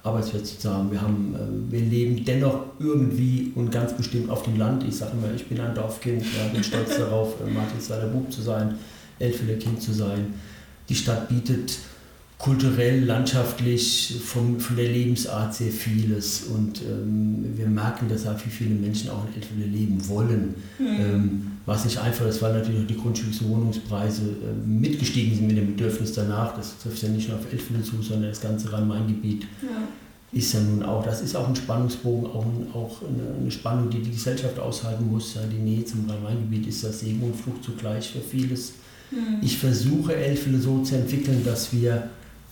Arbeitsplätze 0.05 0.59
zu 0.59 0.71
haben. 0.71 0.91
Wir, 0.91 1.01
haben, 1.01 1.35
äh, 1.35 1.71
wir 1.71 1.81
leben 1.81 2.23
dennoch 2.23 2.59
irgendwie 2.79 3.51
und 3.55 3.71
ganz 3.71 3.95
bestimmt 3.97 4.29
auf 4.29 4.43
dem 4.43 4.57
Land. 4.57 4.83
Ich 4.83 4.97
sage 4.97 5.13
immer, 5.13 5.33
ich 5.33 5.47
bin 5.47 5.59
ein 5.59 5.73
Dorfkind, 5.73 6.21
ja, 6.21 6.47
bin 6.53 6.63
stolz 6.63 6.97
darauf, 6.97 7.35
äh, 7.41 7.49
Martinsweiler 7.49 8.07
Bub 8.07 8.31
zu 8.31 8.41
sein, 8.41 8.75
Elfwiller 9.19 9.57
Kind 9.57 9.81
zu 9.81 9.93
sein. 9.93 10.33
Die 10.89 10.95
Stadt 10.95 11.27
bietet 11.27 11.79
kulturell, 12.37 13.05
landschaftlich, 13.05 14.17
vom, 14.23 14.59
von 14.59 14.75
der 14.75 14.89
Lebensart 14.89 15.55
sehr 15.55 15.71
vieles. 15.71 16.43
Und 16.43 16.81
ähm, 16.81 17.45
wir 17.55 17.67
merken 17.67 18.07
deshalb, 18.09 18.45
wie 18.45 18.49
viele 18.49 18.75
Menschen 18.75 19.09
auch 19.09 19.25
in 19.27 19.41
Eltville 19.41 19.65
leben 19.65 20.07
wollen. 20.07 20.55
Mhm. 20.77 20.85
Ähm, 20.85 21.51
was 21.65 21.85
nicht 21.85 21.97
einfach 21.97 22.27
ist, 22.27 22.41
weil 22.41 22.53
natürlich 22.53 22.83
auch 22.83 22.87
die 22.87 22.97
Grundstücks- 22.97 23.41
und 23.41 23.49
Wohnungspreise 23.49 24.21
äh, 24.21 24.67
mitgestiegen 24.67 25.35
sind 25.35 25.47
mit 25.47 25.57
dem 25.57 25.67
Bedürfnis 25.67 26.13
danach. 26.13 26.55
Das 26.55 26.77
trifft 26.77 27.01
ja 27.01 27.09
nicht 27.09 27.29
nur 27.29 27.39
auf 27.39 27.51
Eltville 27.51 27.81
zu, 27.81 28.01
sondern 28.01 28.29
das 28.29 28.41
ganze 28.41 28.71
Rhein-Main-Gebiet. 28.71 29.43
Ja. 29.63 29.69
Ist 30.31 30.53
ja 30.53 30.59
nun 30.59 30.83
auch, 30.83 31.03
das 31.05 31.21
ist 31.21 31.35
auch 31.35 31.47
ein 31.47 31.55
Spannungsbogen, 31.55 32.29
auch, 32.29 32.45
ein, 32.45 32.67
auch 32.73 33.01
eine, 33.01 33.39
eine, 33.39 33.51
Spannung, 33.51 33.89
die 33.89 34.01
die 34.01 34.11
Gesellschaft 34.11 34.59
aushalten 34.59 35.09
muss. 35.09 35.35
Ja, 35.35 35.41
die 35.49 35.57
Nähe 35.57 35.85
zum 35.85 36.07
Rhein-Main-Gebiet 36.09 36.67
ist 36.67 36.83
das 36.83 36.99
Segen 36.99 37.21
und 37.23 37.35
Flucht 37.35 37.63
zugleich 37.63 38.11
für 38.11 38.19
vieles. 38.19 38.73
Mhm. 39.11 39.37
Ich 39.41 39.57
versuche 39.57 40.15
Eltville 40.15 40.59
so 40.59 40.83
zu 40.83 40.95
entwickeln, 40.95 41.43
dass 41.45 41.71
wir 41.73 42.09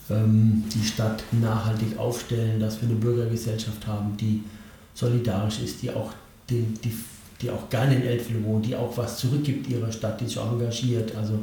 die 0.09 0.85
Stadt 0.85 1.23
nachhaltig 1.31 1.97
aufstellen, 1.97 2.59
dass 2.59 2.81
wir 2.81 2.89
eine 2.89 2.97
Bürgergesellschaft 2.97 3.87
haben, 3.87 4.17
die 4.17 4.43
solidarisch 4.93 5.59
ist, 5.59 5.81
die 5.81 5.91
auch, 5.91 6.11
den, 6.49 6.77
die, 6.83 6.93
die 7.41 7.49
auch 7.49 7.69
gerne 7.69 7.95
in 7.95 8.01
Eltville 8.03 8.43
wohnt, 8.43 8.65
die 8.65 8.75
auch 8.75 8.95
was 8.97 9.17
zurückgibt 9.17 9.69
ihrer 9.69 9.91
Stadt, 9.91 10.19
die 10.19 10.25
sich 10.25 10.37
engagiert. 10.37 11.15
Also 11.15 11.39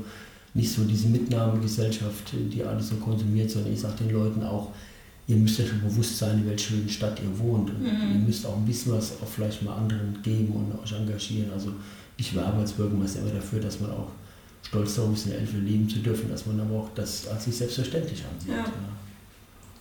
nicht 0.53 0.71
so 0.71 0.85
diese 0.85 1.09
Mitnahmegesellschaft, 1.09 2.33
die 2.33 2.63
alles 2.63 2.91
so 2.91 2.97
konsumiert, 2.97 3.51
sondern 3.51 3.73
ich 3.73 3.81
sage 3.81 4.05
den 4.05 4.11
Leuten 4.11 4.43
auch, 4.43 4.73
ihr 5.27 5.37
müsst 5.37 5.61
euch 5.61 5.69
schon 5.69 5.81
bewusst 5.81 6.19
sein, 6.19 6.39
in 6.39 6.47
welcher 6.47 6.71
schönen 6.71 6.89
Stadt 6.89 7.19
ihr 7.21 7.39
wohnt. 7.39 7.71
Und 7.71 7.81
mhm. 7.81 8.13
ihr 8.13 8.27
müsst 8.27 8.45
auch 8.45 8.57
ein 8.57 8.67
bisschen 8.67 8.93
was 8.93 9.13
auch 9.23 9.29
vielleicht 9.29 9.63
mal 9.63 9.75
anderen 9.75 10.19
geben 10.23 10.53
und 10.53 10.83
euch 10.83 10.93
engagieren. 10.93 11.51
Also 11.53 11.73
ich 12.17 12.35
werbe 12.35 12.59
als 12.59 12.73
Bürgermeister 12.73 13.21
immer 13.21 13.31
dafür, 13.31 13.61
dass 13.61 13.81
man 13.81 13.91
auch 13.91 14.09
stolz 14.63 14.97
darauf 14.97 15.15
ist, 15.15 15.27
in 15.27 15.33
Elfe 15.33 15.57
leben 15.59 15.89
zu 15.89 15.99
dürfen, 15.99 16.31
dass 16.31 16.47
man 16.47 16.61
aber 16.61 16.81
auch 16.81 16.89
das 16.95 17.27
als 17.29 17.45
sich 17.45 17.57
selbstverständlich 17.57 18.25
ansieht. 18.25 18.51
Ja. 18.51 18.59
Ja. 18.59 18.73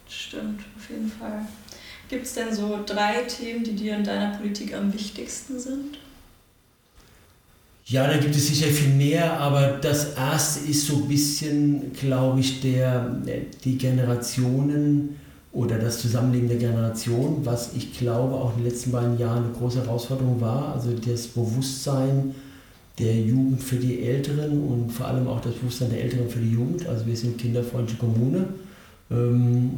Stimmt, 0.08 0.62
auf 0.76 0.90
jeden 0.90 1.10
Fall. 1.10 1.46
Gibt 2.10 2.26
es 2.26 2.34
denn 2.34 2.54
so 2.54 2.80
drei 2.86 3.24
Themen, 3.24 3.64
die 3.64 3.76
dir 3.76 3.96
in 3.96 4.04
deiner 4.04 4.36
Politik 4.36 4.74
am 4.74 4.92
wichtigsten 4.92 5.60
sind? 5.60 6.00
Ja, 7.86 8.08
da 8.08 8.18
gibt 8.18 8.36
es 8.36 8.48
sicher 8.48 8.68
viel 8.68 8.94
mehr, 8.94 9.40
aber 9.40 9.80
das 9.82 10.14
erste 10.14 10.70
ist 10.70 10.86
so 10.86 10.98
ein 10.98 11.08
bisschen, 11.08 11.92
glaube 11.94 12.40
ich, 12.40 12.62
der, 12.62 13.18
die 13.64 13.78
Generationen 13.78 15.20
oder 15.52 15.80
das 15.80 16.00
Zusammenleben 16.00 16.48
der 16.48 16.58
Generation, 16.58 17.44
was 17.44 17.74
ich 17.76 17.98
glaube 17.98 18.36
auch 18.36 18.56
in 18.56 18.64
den 18.64 18.72
letzten 18.72 18.92
beiden 18.92 19.18
Jahren 19.18 19.46
eine 19.46 19.54
große 19.54 19.84
Herausforderung 19.84 20.40
war. 20.40 20.76
Also 20.76 20.92
das 20.94 21.28
Bewusstsein 21.28 22.36
der 23.00 23.16
Jugend 23.16 23.64
für 23.64 23.78
die 23.78 24.04
Älteren 24.04 24.62
und 24.64 24.92
vor 24.92 25.08
allem 25.08 25.28
auch 25.28 25.40
das 25.42 25.56
Bewusstsein 25.56 25.90
der 25.90 26.04
Älteren 26.04 26.30
für 26.30 26.40
die 26.40 26.52
Jugend. 26.52 26.88
Also 26.88 27.06
wir 27.06 27.16
sind 27.16 27.38
kinderfreundliche 27.38 27.98
Kommune, 27.98 28.46
ähm, 29.10 29.72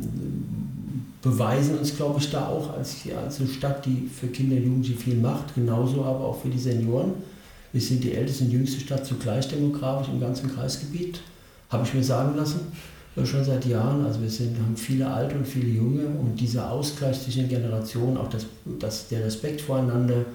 beweisen 1.21 1.77
uns, 1.77 1.95
glaube 1.95 2.19
ich, 2.19 2.31
da 2.31 2.47
auch 2.47 2.73
als, 2.75 2.97
als 3.23 3.39
eine 3.39 3.49
Stadt, 3.49 3.85
die 3.85 4.09
für 4.09 4.27
Kinder 4.27 4.57
und 4.57 4.63
Jugendliche 4.63 4.99
viel 4.99 5.15
macht, 5.15 5.53
genauso 5.55 6.03
aber 6.03 6.25
auch 6.25 6.41
für 6.41 6.49
die 6.49 6.59
Senioren. 6.59 7.13
Wir 7.71 7.81
sind 7.81 8.03
die 8.03 8.13
älteste 8.13 8.45
und 8.45 8.51
jüngste 8.51 8.79
Stadt 8.81 9.05
zugleich 9.05 9.47
demografisch 9.47 10.09
im 10.11 10.19
ganzen 10.19 10.53
Kreisgebiet, 10.53 11.21
habe 11.69 11.85
ich 11.85 11.93
mir 11.93 12.03
sagen 12.03 12.35
lassen, 12.35 12.59
äh, 13.15 13.25
schon 13.25 13.45
seit 13.45 13.65
Jahren. 13.65 14.03
Also 14.05 14.21
wir 14.21 14.29
sind, 14.29 14.57
haben 14.57 14.75
viele 14.75 15.07
Alte 15.07 15.35
und 15.35 15.47
viele 15.47 15.69
Junge 15.69 16.07
und 16.07 16.39
dieser 16.39 16.71
Ausgleich 16.71 17.21
zwischen 17.21 17.47
den 17.47 17.49
Generationen, 17.49 18.17
auch 18.17 18.29
das, 18.29 18.45
das, 18.79 19.07
der 19.09 19.23
Respekt 19.25 19.61
voreinander, 19.61 20.25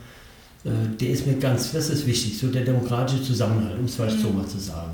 der 1.01 1.11
ist 1.11 1.27
mir 1.27 1.35
ganz, 1.35 1.73
das 1.73 1.91
ist 1.91 2.07
wichtig, 2.07 2.39
so 2.39 2.49
der 2.49 2.65
demokratische 2.65 3.23
Zusammenhalt, 3.23 3.79
um 3.79 3.85
es 3.85 3.95
vielleicht 3.95 4.21
so 4.21 4.31
mal 4.31 4.47
zu 4.47 4.59
sagen. 4.59 4.93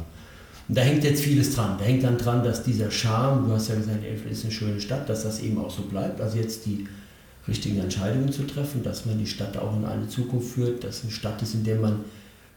Und 0.69 0.79
da 0.79 0.83
hängt 0.83 1.03
jetzt 1.05 1.23
vieles 1.23 1.55
dran. 1.55 1.77
Da 1.79 1.85
hängt 1.85 2.05
dann 2.05 2.19
dran, 2.19 2.45
dass 2.45 2.63
dieser 2.63 2.91
Charme, 2.91 3.47
du 3.47 3.53
hast 3.55 3.69
ja 3.69 3.75
gesagt, 3.75 4.05
Elfen 4.05 4.31
ist 4.31 4.45
eine 4.45 4.53
schöne 4.53 4.81
Stadt, 4.81 5.09
dass 5.09 5.23
das 5.25 5.41
eben 5.43 5.59
auch 5.59 5.71
so 5.71 5.83
bleibt. 5.83 6.21
Also 6.21 6.39
jetzt 6.39 6.67
die 6.67 6.87
richtigen 7.49 7.81
Entscheidungen 7.81 8.31
zu 8.33 8.43
treffen, 8.45 8.83
dass 8.83 9.05
man 9.05 9.19
die 9.19 9.27
Stadt 9.27 9.57
auch 9.57 9.77
in 9.77 9.85
eine 9.85 10.09
Zukunft 10.09 10.53
führt, 10.55 10.85
dass 10.85 11.03
eine 11.03 11.11
Stadt 11.11 11.43
ist, 11.43 11.55
in 11.55 11.65
der 11.65 11.77
man 11.77 12.01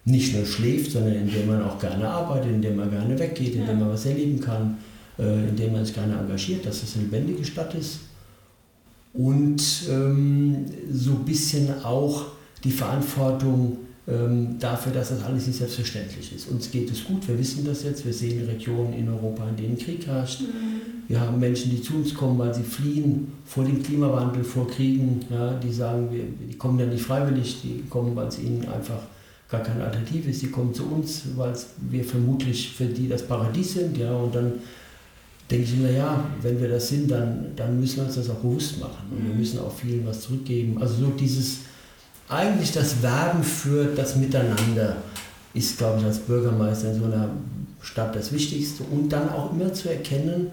nicht 0.05 0.35
nur 0.35 0.45
schläft, 0.45 0.91
sondern 0.91 1.13
in 1.15 1.31
der 1.31 1.45
man 1.45 1.63
auch 1.63 1.79
gerne 1.79 2.07
arbeitet, 2.07 2.51
in 2.51 2.61
der 2.61 2.73
man 2.73 2.91
gerne 2.91 3.17
weggeht, 3.17 3.55
in 3.55 3.61
Ja. 3.61 3.65
der 3.67 3.75
man 3.75 3.89
was 3.89 4.05
erleben 4.05 4.39
kann, 4.39 4.77
äh, 5.17 5.49
in 5.49 5.55
der 5.55 5.71
man 5.71 5.83
sich 5.83 5.95
gerne 5.95 6.15
engagiert, 6.17 6.65
dass 6.65 6.81
das 6.81 6.95
eine 6.95 7.05
lebendige 7.05 7.43
Stadt 7.43 7.73
ist. 7.73 8.01
Und 9.13 9.63
ähm, 9.89 10.65
so 10.91 11.11
ein 11.11 11.25
bisschen 11.25 11.83
auch 11.83 12.25
die 12.63 12.71
Verantwortung 12.71 13.77
ähm, 14.07 14.57
dafür, 14.59 14.91
dass 14.91 15.09
das 15.09 15.23
alles 15.23 15.47
nicht 15.47 15.57
selbstverständlich 15.57 16.31
ist. 16.35 16.47
Uns 16.49 16.69
geht 16.69 16.91
es 16.91 17.03
gut, 17.03 17.27
wir 17.27 17.37
wissen 17.39 17.65
das 17.65 17.83
jetzt, 17.83 18.05
wir 18.05 18.13
sehen 18.13 18.45
Regionen 18.45 18.93
in 18.93 19.09
Europa, 19.09 19.47
in 19.49 19.55
denen 19.55 19.77
Krieg 19.77 20.05
herrscht. 20.05 20.41
Wir 21.07 21.19
haben 21.19 21.39
Menschen, 21.39 21.71
die 21.71 21.81
zu 21.81 21.95
uns 21.95 22.13
kommen, 22.13 22.37
weil 22.39 22.53
sie 22.53 22.63
fliehen 22.63 23.31
vor 23.45 23.63
dem 23.63 23.81
Klimawandel, 23.81 24.43
vor 24.43 24.67
Kriegen. 24.67 25.19
Ja, 25.29 25.53
die 25.53 25.71
sagen, 25.71 26.09
wir, 26.11 26.23
die 26.49 26.55
kommen 26.57 26.79
ja 26.79 26.85
nicht 26.85 27.03
freiwillig, 27.03 27.61
die 27.63 27.83
kommen, 27.89 28.15
weil 28.15 28.27
es 28.27 28.39
ihnen 28.39 28.65
einfach 28.67 29.01
gar 29.49 29.61
keine 29.61 29.83
Alternative 29.83 30.29
ist. 30.31 30.41
Die 30.41 30.47
kommen 30.47 30.73
zu 30.73 30.83
uns, 30.85 31.23
weil 31.35 31.53
wir 31.91 32.03
vermutlich 32.03 32.71
für 32.75 32.85
die 32.85 33.07
das 33.07 33.27
Paradies 33.27 33.73
sind. 33.73 33.97
Ja, 33.97 34.13
und 34.15 34.33
dann 34.33 34.53
denke 35.49 35.65
ich 35.65 35.75
mir, 35.77 35.91
ja, 35.91 36.23
wenn 36.41 36.59
wir 36.59 36.69
das 36.69 36.89
sind, 36.89 37.09
dann, 37.11 37.47
dann 37.55 37.79
müssen 37.79 37.97
wir 37.97 38.05
uns 38.05 38.15
das 38.15 38.29
auch 38.31 38.35
bewusst 38.39 38.79
machen. 38.79 39.05
Und 39.11 39.23
wir 39.25 39.33
Mhm. 39.33 39.39
müssen 39.39 39.59
auch 39.59 39.71
vielen 39.71 40.05
was 40.07 40.21
zurückgeben. 40.21 40.81
Also 40.81 41.05
so 41.05 41.11
dieses, 41.11 41.59
eigentlich 42.29 42.71
das 42.71 43.01
Werben 43.01 43.43
für 43.43 43.85
das 43.85 44.15
Miteinander 44.15 44.97
ist, 45.53 45.77
glaube 45.77 45.99
ich, 45.99 46.05
als 46.05 46.19
Bürgermeister 46.19 46.91
in 46.91 46.99
so 46.99 47.05
einer 47.05 47.29
Stadt 47.81 48.15
das 48.15 48.31
Wichtigste. 48.31 48.83
Und 48.83 49.09
dann 49.09 49.29
auch 49.29 49.51
immer 49.51 49.73
zu 49.73 49.89
erkennen, 49.89 50.51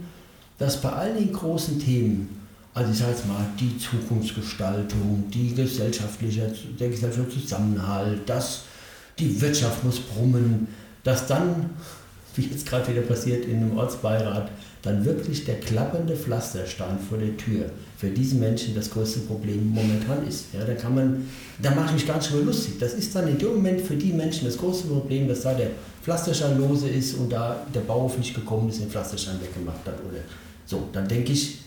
dass 0.58 0.80
bei 0.80 0.90
all 0.90 1.14
den 1.14 1.32
großen 1.32 1.78
Themen, 1.80 2.40
also 2.74 2.92
ich 2.92 2.98
sage 2.98 3.12
jetzt 3.12 3.26
mal, 3.26 3.44
die 3.58 3.76
Zukunftsgestaltung, 3.78 5.24
die 5.32 5.54
gesellschaftliche, 5.54 6.52
der 6.78 6.90
gesellschaftliche 6.90 7.42
Zusammenhalt, 7.42 8.20
das, 8.26 8.62
die 9.18 9.40
Wirtschaft 9.40 9.82
muss 9.82 9.98
brummen, 9.98 10.68
dass 11.02 11.26
dann, 11.26 11.70
wie 12.34 12.42
jetzt 12.42 12.66
gerade 12.66 12.88
wieder 12.88 13.02
passiert 13.02 13.44
in 13.44 13.58
einem 13.58 13.76
Ortsbeirat, 13.76 14.50
dann 14.82 15.04
wirklich 15.04 15.44
der 15.44 15.60
klappernde 15.60 16.16
Pflasterstein 16.16 16.98
vor 16.98 17.18
der 17.18 17.36
Tür 17.36 17.66
für 17.96 18.08
diesen 18.08 18.40
Menschen 18.40 18.74
das 18.74 18.90
größte 18.90 19.20
Problem 19.20 19.70
momentan 19.72 20.26
ist. 20.26 20.46
Ja, 20.52 20.64
da 20.64 20.74
kann 20.74 20.94
man, 20.94 21.28
da 21.60 21.70
mache 21.70 21.94
ich 21.96 22.06
ganz 22.06 22.28
schön 22.28 22.44
lustig. 22.44 22.74
Das 22.80 22.94
ist 22.94 23.14
dann 23.14 23.28
in 23.28 23.38
dem 23.38 23.54
Moment 23.54 23.80
für 23.80 23.94
die 23.94 24.12
Menschen 24.12 24.46
das 24.46 24.58
große 24.58 24.88
Problem, 24.88 25.28
dass 25.28 25.42
da 25.42 25.54
der 25.54 25.68
Pflasterstein 26.02 26.58
lose 26.58 26.88
ist 26.88 27.14
und 27.14 27.30
da 27.30 27.64
der 27.72 27.80
Bauhof 27.80 28.18
nicht 28.18 28.34
gekommen 28.34 28.68
ist, 28.68 28.80
den 28.80 28.88
Pflasterstein 28.88 29.36
weggemacht 29.40 29.86
hat. 29.86 30.00
Oder 30.08 30.18
so, 30.66 30.88
dann 30.92 31.06
denke 31.06 31.32
ich, 31.32 31.58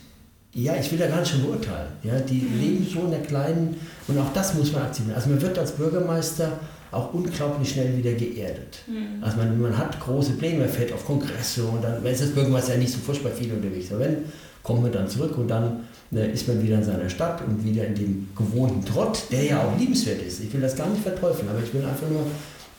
ja, 0.54 0.76
ich 0.76 0.92
will 0.92 0.98
da 0.98 1.08
gar 1.08 1.20
nicht 1.20 1.32
schon 1.32 1.44
beurteilen. 1.44 1.90
Ja, 2.04 2.20
die 2.20 2.40
leben 2.40 2.86
so 2.92 3.02
in 3.02 3.12
der 3.12 3.22
kleinen, 3.22 3.76
und 4.08 4.18
auch 4.18 4.32
das 4.34 4.54
muss 4.56 4.72
man 4.72 4.84
akzeptieren. 4.84 5.16
Also 5.16 5.30
man 5.30 5.42
wird 5.42 5.58
als 5.58 5.72
Bürgermeister 5.74 6.60
auch 6.96 7.14
unglaublich 7.14 7.70
schnell 7.70 7.98
wieder 7.98 8.14
geerdet. 8.14 8.80
Mhm. 8.88 9.24
Also 9.24 9.38
man, 9.38 9.62
man 9.62 9.78
hat 9.78 10.00
große 10.00 10.34
Pläne, 10.34 10.60
man 10.60 10.70
fährt 10.70 10.94
auf 10.94 11.06
Kongresse 11.06 11.64
und 11.66 11.84
dann 11.84 12.04
ist 12.06 12.22
das 12.22 12.30
Bürgermeister 12.30 12.74
ja 12.74 12.80
nicht 12.80 12.94
so 12.94 13.00
furchtbar 13.00 13.32
viel 13.32 13.52
unterwegs. 13.52 13.92
Aber 13.92 14.02
wenn, 14.02 14.18
kommt 14.64 14.82
man 14.82 14.92
dann 14.92 15.08
zurück 15.08 15.38
und 15.38 15.48
dann 15.48 15.82
ne, 16.12 16.26
ist 16.26 16.48
man 16.48 16.62
wieder 16.62 16.78
in 16.78 16.84
seiner 16.84 17.10
Stadt 17.10 17.42
und 17.46 17.64
wieder 17.64 17.86
in 17.86 17.96
dem 17.96 18.28
gewohnten 18.36 18.84
Trott, 18.84 19.24
der 19.32 19.44
ja 19.44 19.62
auch 19.62 19.78
liebenswert 19.78 20.22
ist. 20.22 20.42
Ich 20.42 20.54
will 20.54 20.62
das 20.62 20.76
gar 20.76 20.90
nicht 20.90 21.04
verteufeln, 21.04 21.48
aber 21.50 21.60
ich 21.64 21.74
will 21.74 21.84
einfach 21.84 22.08
nur 22.10 22.26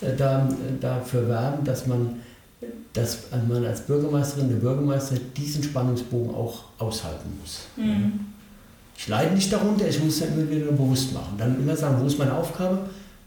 äh, 0.01 0.17
da, 0.17 0.49
dafür 0.81 1.29
werben, 1.29 1.65
dass 1.65 1.87
man, 1.87 2.21
dass 2.93 3.19
man 3.49 3.65
als 3.65 3.83
Bürgermeisterin, 3.83 4.49
der 4.49 4.57
Bürgermeister 4.57 5.17
diesen 5.37 5.63
Spannungsbogen 5.63 6.35
auch 6.35 6.65
aushalten 6.79 7.31
muss. 7.41 7.67
Mhm. 7.77 8.21
Ich 8.99 9.09
leide 9.09 9.35
nicht 9.35 9.53
darunter, 9.53 9.87
ich 9.87 10.03
muss 10.03 10.23
es 10.23 10.29
immer 10.29 10.51
wieder 10.51 10.73
bewusst 10.73 11.13
machen. 11.13 11.35
Dann 11.37 11.61
immer 11.61 11.77
sagen, 11.77 12.01
wo 12.01 12.07
ist 12.07 12.19
meine 12.19 12.35
Aufgabe? 12.35 12.79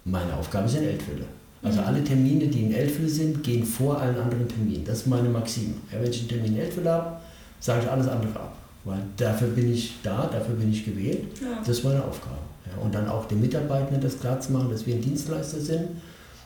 Meine 0.06 0.36
Aufgabe 0.36 0.68
ist 0.68 0.76
in 0.78 0.84
Eltville. 0.84 1.26
Also 1.62 1.82
Mhm. 1.82 1.88
alle 1.88 2.04
Termine, 2.04 2.48
die 2.48 2.64
in 2.64 2.74
Eltville 2.74 3.10
sind, 3.10 3.44
gehen 3.44 3.64
vor 3.66 4.00
allen 4.00 4.16
anderen 4.18 4.48
Terminen. 4.48 4.84
Das 4.86 5.00
ist 5.00 5.08
meine 5.08 5.30
Maxime. 5.30 5.74
Ja, 5.92 6.02
wenn 6.02 6.10
ich 6.10 6.20
einen 6.20 6.30
Termin 6.30 6.54
in 6.56 6.60
Eltville 6.62 6.90
habe, 6.92 7.18
sage 7.60 7.82
ich 7.84 7.92
alles 7.92 8.08
andere 8.08 8.34
ab. 8.40 8.56
Weil 8.86 9.00
dafür 9.18 9.50
bin 9.50 9.74
ich 9.74 9.96
da, 10.02 10.28
dafür 10.32 10.56
bin 10.56 10.72
ich 10.72 10.86
gewählt. 10.86 11.26
Ja. 11.42 11.60
Das 11.60 11.70
ist 11.80 11.84
meine 11.84 12.02
Aufgabe. 12.04 12.38
Ja, 12.66 12.82
und 12.82 12.96
dann 12.96 13.10
auch 13.10 13.26
den 13.28 13.42
Mitarbeitenden 13.42 14.02
das 14.02 14.20
klar 14.20 14.40
zu 14.40 14.54
machen, 14.54 14.70
dass 14.72 14.86
wir 14.88 14.96
ein 14.96 15.02
Dienstleister 15.02 15.60
sind, 15.60 15.88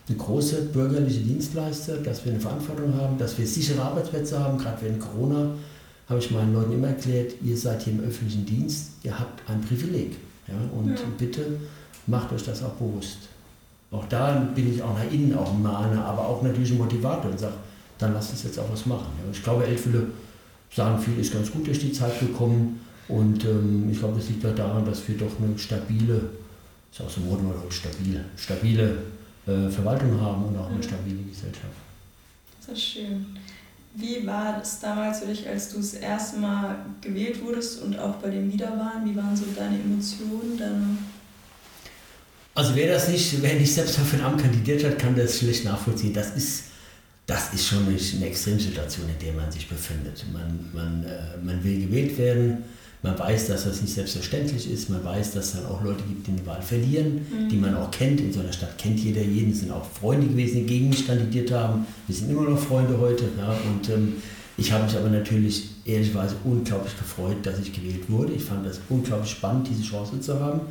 eine 0.09 0.17
große 0.17 0.63
bürgerliche 0.73 1.19
Dienstleister, 1.21 1.97
dass 1.97 2.25
wir 2.25 2.31
eine 2.31 2.41
Verantwortung 2.41 2.95
haben, 2.99 3.17
dass 3.17 3.37
wir 3.37 3.45
sichere 3.45 3.81
Arbeitsplätze 3.83 4.39
haben. 4.39 4.57
Gerade 4.57 4.77
während 4.81 4.99
Corona 4.99 5.51
habe 6.09 6.19
ich 6.19 6.31
meinen 6.31 6.53
Leuten 6.53 6.73
immer 6.73 6.87
erklärt, 6.87 7.33
ihr 7.43 7.55
seid 7.55 7.83
hier 7.83 7.93
im 7.93 7.99
öffentlichen 8.01 8.45
Dienst, 8.45 8.93
ihr 9.03 9.17
habt 9.17 9.47
ein 9.49 9.61
Privileg. 9.61 10.17
Ja, 10.47 10.55
und 10.77 10.97
bitte 11.17 11.41
macht 12.07 12.33
euch 12.33 12.43
das 12.43 12.63
auch 12.63 12.73
bewusst. 12.73 13.17
Auch 13.93 14.05
da 14.09 14.31
bin 14.55 14.73
ich 14.73 14.81
auch 14.81 14.97
nach 14.97 15.11
innen 15.11 15.37
auch 15.37 15.53
ein 15.53 15.61
Mahner, 15.61 16.03
aber 16.03 16.27
auch 16.27 16.41
natürlich 16.41 16.71
ein 16.71 16.77
Motivator 16.79 17.29
und 17.31 17.39
sage, 17.39 17.53
dann 17.99 18.13
lasst 18.13 18.31
uns 18.31 18.43
jetzt 18.43 18.59
auch 18.59 18.69
was 18.71 18.85
machen. 18.85 19.05
Ja, 19.23 19.31
ich 19.31 19.43
glaube, 19.43 19.65
Eltville 19.65 20.07
sagen 20.75 20.99
viele, 20.99 21.17
ist 21.21 21.31
ganz 21.31 21.51
gut 21.51 21.67
durch 21.67 21.79
die 21.79 21.91
Zeit 21.93 22.19
gekommen. 22.19 22.79
Und 23.07 23.45
ähm, 23.45 23.89
ich 23.91 23.99
glaube, 23.99 24.17
das 24.19 24.29
liegt 24.29 24.45
auch 24.45 24.55
daran, 24.55 24.85
dass 24.85 25.07
wir 25.07 25.17
doch 25.17 25.31
eine 25.39 25.57
stabile, 25.59 26.21
ist 26.91 27.01
auch 27.01 27.09
so 27.09 27.21
ein 27.21 27.27
Modewort, 27.29 27.71
stabile, 27.71 28.25
stabile 28.35 28.97
äh, 29.45 29.69
Verwaltung 29.69 30.19
haben 30.19 30.45
und 30.45 30.57
auch 30.57 30.67
eine 30.67 30.77
Mhm. 30.77 30.83
stabile 30.83 31.21
Gesellschaft. 31.29 31.73
Das 32.65 32.75
ist 32.77 32.83
schön. 32.83 33.25
Wie 33.95 34.25
war 34.25 34.59
es 34.59 34.79
damals 34.79 35.19
für 35.19 35.27
dich, 35.27 35.47
als 35.47 35.69
du 35.69 35.77
das 35.77 35.93
erste 35.93 36.39
Mal 36.39 36.77
gewählt 37.01 37.43
wurdest 37.43 37.83
und 37.83 37.99
auch 37.99 38.15
bei 38.15 38.29
den 38.31 38.51
Wiederwahlen? 38.51 39.05
Wie 39.05 39.15
waren 39.15 39.35
so 39.35 39.43
deine 39.55 39.75
Emotionen? 39.79 40.57
Deine 40.57 40.97
Also 42.55 42.75
wer 42.75 42.93
das 42.93 43.07
nicht, 43.07 43.41
wer 43.41 43.55
nicht 43.55 43.73
selbst 43.73 43.97
für 43.97 44.17
ein 44.17 44.23
Amt 44.23 44.41
kandidiert 44.41 44.83
hat, 44.83 44.99
kann 44.99 45.15
das 45.15 45.39
schlecht 45.39 45.65
nachvollziehen. 45.65 46.13
Das 46.13 46.35
ist, 46.35 46.65
das 47.25 47.51
ist 47.53 47.67
schon 47.67 47.79
eine, 47.87 47.97
eine 47.97 48.25
Extremsituation, 48.27 49.07
in 49.09 49.25
der 49.25 49.33
man 49.33 49.51
sich 49.51 49.67
befindet. 49.67 50.23
Man, 50.31 50.69
man, 50.71 51.03
äh, 51.03 51.43
man 51.43 51.63
will 51.63 51.87
gewählt 51.87 52.15
werden, 52.17 52.63
man 53.01 53.17
weiß, 53.17 53.47
dass 53.47 53.65
das 53.65 53.81
nicht 53.81 53.93
selbstverständlich 53.93 54.71
ist, 54.71 54.89
man 54.89 55.03
weiß, 55.03 55.33
dass 55.33 55.47
es 55.47 55.53
dann 55.53 55.65
auch 55.65 55.83
Leute 55.83 56.03
gibt, 56.07 56.27
die 56.27 56.31
eine 56.31 56.45
Wahl 56.45 56.61
verlieren, 56.61 57.25
die 57.51 57.57
man 57.57 57.75
auch 57.75 57.91
kennt. 57.91 58.21
In 58.21 58.31
so 58.31 58.39
einer 58.39 58.53
Stadt 58.53 58.77
kennt 58.77 58.99
jeder 58.99 59.21
jeden, 59.21 59.51
es 59.51 59.59
sind 59.59 59.71
auch 59.71 59.85
Freunde 59.91 60.27
gewesen, 60.27 60.59
die 60.59 60.65
gegen 60.65 60.89
mich 60.89 61.05
kandidiert 61.05 61.51
haben. 61.51 61.85
Wir 62.07 62.15
sind 62.15 62.29
immer 62.29 62.49
noch 62.49 62.59
Freunde 62.59 62.97
heute. 62.99 63.25
Ja, 63.37 63.57
und 63.67 63.89
ähm, 63.89 64.13
ich 64.57 64.71
habe 64.71 64.85
mich 64.85 64.95
aber 64.95 65.09
natürlich 65.09 65.69
ehrlicherweise 65.83 66.35
unglaublich 66.45 66.97
gefreut, 66.97 67.37
dass 67.43 67.59
ich 67.59 67.73
gewählt 67.73 68.09
wurde. 68.09 68.33
Ich 68.33 68.43
fand 68.43 68.65
das 68.65 68.79
unglaublich 68.87 69.31
spannend, 69.31 69.67
diese 69.69 69.83
Chance 69.83 70.21
zu 70.21 70.39
haben 70.39 70.61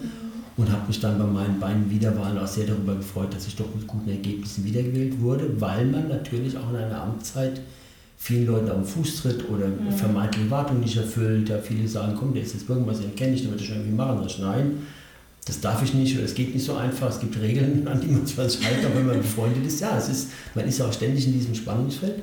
und 0.56 0.70
habe 0.70 0.86
mich 0.88 1.00
dann 1.00 1.18
bei 1.18 1.24
meinen 1.24 1.58
beiden 1.58 1.90
Wiederwahlen 1.90 2.38
auch 2.38 2.46
sehr 2.46 2.66
darüber 2.66 2.94
gefreut, 2.94 3.34
dass 3.34 3.46
ich 3.46 3.56
doch 3.56 3.74
mit 3.74 3.86
guten 3.86 4.10
Ergebnissen 4.10 4.64
wiedergewählt 4.64 5.20
wurde, 5.20 5.48
weil 5.60 5.86
man 5.86 6.08
natürlich 6.08 6.56
auch 6.56 6.70
in 6.70 6.76
einer 6.76 7.02
Amtszeit 7.02 7.60
vielen 8.18 8.46
Leuten 8.46 8.68
auf 8.70 8.76
den 8.76 8.84
Fuß 8.84 9.22
tritt 9.22 9.48
oder 9.50 9.66
Mhm. 9.66 9.90
vermeintliche 9.92 10.44
Erwartungen 10.46 10.80
nicht 10.80 10.96
erfüllt. 10.96 11.48
Ja, 11.48 11.58
viele 11.58 11.88
sagen, 11.88 12.14
komm, 12.18 12.34
der 12.34 12.42
ist 12.42 12.54
jetzt 12.54 12.66
Bürgermeister, 12.66 13.04
den 13.04 13.16
kenne 13.16 13.34
ich, 13.34 13.42
der 13.42 13.50
wird 13.50 13.60
das 13.60 13.66
schon 13.66 13.76
irgendwie 13.78 13.96
machen. 13.96 14.18
Sag 14.18 14.26
ich, 14.26 14.38
nein, 14.38 14.86
das 15.44 15.60
darf 15.60 15.82
ich 15.82 15.92
nicht 15.94 16.14
oder 16.16 16.24
es 16.26 16.34
geht 16.34 16.54
nicht 16.54 16.64
so 16.64 16.74
einfach, 16.76 17.08
es 17.08 17.18
gibt 17.18 17.40
Regeln, 17.40 17.88
an 17.88 18.00
die 18.00 18.06
man 18.06 18.24
sich 18.26 18.38
halten, 18.64 18.86
aber 18.86 18.96
wenn 18.96 19.06
man 19.06 19.18
befreundet 19.18 19.66
ist, 19.66 19.80
ja, 19.80 19.96
es 19.98 20.08
ist, 20.08 20.28
man 20.54 20.66
ist 20.68 20.80
auch 20.82 20.92
ständig 20.92 21.26
in 21.26 21.32
diesem 21.32 21.54
Spannungsfeld. 21.54 22.22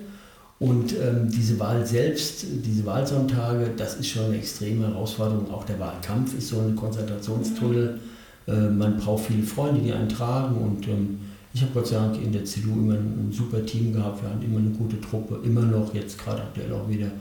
Und 0.59 0.91
ähm, 0.93 1.29
diese 1.31 1.57
Wahl 1.57 1.85
selbst, 1.85 2.45
diese 2.65 2.85
Wahlsonntage, 2.85 3.71
das 3.77 3.95
ist 3.95 4.07
schon 4.07 4.25
eine 4.25 4.37
extreme 4.37 4.87
Herausforderung. 4.87 5.49
Auch 5.51 5.63
der 5.65 5.79
Wahlkampf 5.79 6.37
ist 6.37 6.49
so 6.49 6.59
ein 6.59 6.75
Konzentrationstunnel. 6.75 7.95
Äh, 7.95 8.18
man 8.55 8.97
braucht 8.97 9.25
viele 9.25 9.43
Freunde, 9.43 9.81
die 9.81 9.93
einen 9.93 10.09
tragen. 10.09 10.55
Und 10.55 10.87
ähm, 10.87 11.19
ich 11.53 11.61
habe 11.61 11.71
Gott 11.73 11.87
sei 11.87 11.95
Dank 11.95 12.21
in 12.21 12.31
der 12.31 12.45
CDU 12.45 12.73
immer 12.73 12.95
ein, 12.95 13.29
super 13.31 13.65
Team 13.65 13.93
gehabt. 13.93 14.21
Wir 14.21 14.29
hatten 14.29 14.43
immer 14.43 14.59
eine 14.59 14.69
gute 14.71 14.99
Truppe, 15.01 15.39
immer 15.43 15.61
noch, 15.61 15.93
jetzt 15.93 16.17
gerade 16.17 16.41
aktuell 16.41 16.71
auch 16.73 16.87
wieder, 16.89 17.11